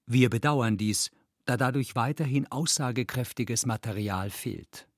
Wir 0.06 0.30
bedauern 0.30 0.76
dies, 0.76 1.10
da 1.46 1.56
dadurch 1.56 1.96
weiterhin 1.96 2.46
aussagekräftiges 2.46 3.66
Material 3.66 4.30
fehlt. 4.30 4.88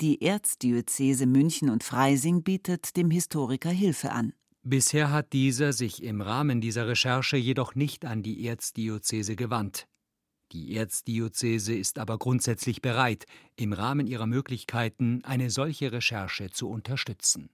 Die 0.00 0.22
Erzdiözese 0.22 1.26
München 1.26 1.70
und 1.70 1.84
Freising 1.84 2.42
bietet 2.42 2.96
dem 2.96 3.10
Historiker 3.10 3.70
Hilfe 3.70 4.12
an. 4.12 4.32
Bisher 4.62 5.10
hat 5.10 5.32
dieser 5.34 5.72
sich 5.72 6.02
im 6.02 6.20
Rahmen 6.20 6.60
dieser 6.60 6.88
Recherche 6.88 7.36
jedoch 7.36 7.74
nicht 7.74 8.06
an 8.06 8.22
die 8.22 8.44
Erzdiözese 8.46 9.36
gewandt. 9.36 9.86
Die 10.52 10.76
Erzdiözese 10.76 11.74
ist 11.74 11.98
aber 11.98 12.18
grundsätzlich 12.18 12.82
bereit, 12.82 13.26
im 13.56 13.72
Rahmen 13.72 14.06
ihrer 14.06 14.26
Möglichkeiten 14.26 15.22
eine 15.24 15.50
solche 15.50 15.92
Recherche 15.92 16.50
zu 16.50 16.68
unterstützen. 16.68 17.50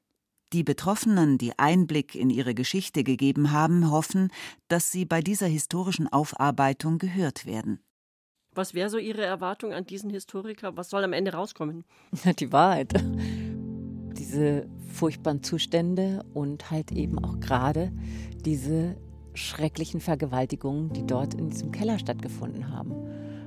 Die 0.53 0.65
Betroffenen, 0.65 1.39
die 1.39 1.57
Einblick 1.59 2.17
in 2.17 2.29
ihre 2.29 2.55
Geschichte 2.55 3.05
gegeben 3.05 3.53
haben, 3.53 3.91
hoffen, 3.91 4.33
dass 4.67 4.91
sie 4.91 5.05
bei 5.05 5.21
dieser 5.21 5.47
historischen 5.47 6.09
Aufarbeitung 6.13 6.99
gehört 6.99 7.47
werden. 7.47 7.81
Was 8.53 8.75
wäre 8.75 8.91
so 8.91 8.99
Ihre 8.99 9.23
Erwartung 9.23 9.73
an 9.73 9.87
diesen 9.87 10.11
Historiker? 10.11 10.77
Was 10.77 10.91
soll 10.91 11.05
am 11.05 11.13
Ende 11.13 11.33
rauskommen? 11.33 11.85
Die 12.41 12.51
Wahrheit. 12.51 12.93
Diese 14.19 14.69
furchtbaren 14.93 15.45
Zustände 15.45 16.25
und 16.35 16.71
halt 16.71 16.91
eben 16.91 17.19
auch 17.21 17.39
gerade 17.39 17.93
diese 18.45 18.97
schrecklichen 19.35 20.01
Vergewaltigungen, 20.01 20.93
die 20.93 21.07
dort 21.07 21.35
in 21.35 21.49
diesem 21.49 21.73
Keller 21.73 21.99
stattgefunden 21.99 22.73
haben. 22.73 22.95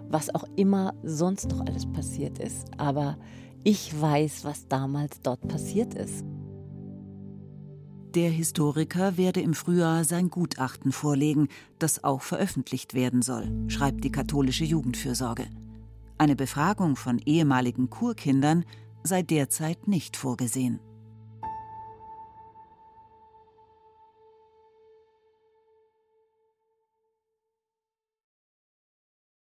Was 0.09 0.33
auch 0.33 0.45
immer 0.55 0.93
sonst 1.03 1.49
noch 1.49 1.61
alles 1.61 1.85
passiert 1.91 2.39
ist. 2.39 2.67
Aber 2.77 3.17
ich 3.63 3.99
weiß, 3.99 4.43
was 4.43 4.67
damals 4.67 5.21
dort 5.21 5.47
passiert 5.47 5.93
ist. 5.93 6.23
Der 8.13 8.29
Historiker 8.29 9.17
werde 9.17 9.41
im 9.41 9.55
Frühjahr 9.55 10.03
sein 10.03 10.29
Gutachten 10.29 10.91
vorlegen, 10.91 11.47
das 11.79 12.03
auch 12.03 12.21
veröffentlicht 12.21 12.93
werden 12.93 13.23
soll, 13.23 13.49
schreibt 13.69 14.03
die 14.03 14.11
katholische 14.11 14.65
Jugendfürsorge. 14.65 15.47
Eine 16.19 16.35
Befragung 16.35 16.95
von 16.95 17.17
ehemaligen 17.17 17.89
Kurkindern 17.89 18.65
sei 19.03 19.23
derzeit 19.23 19.87
nicht 19.87 20.15
vorgesehen. 20.15 20.79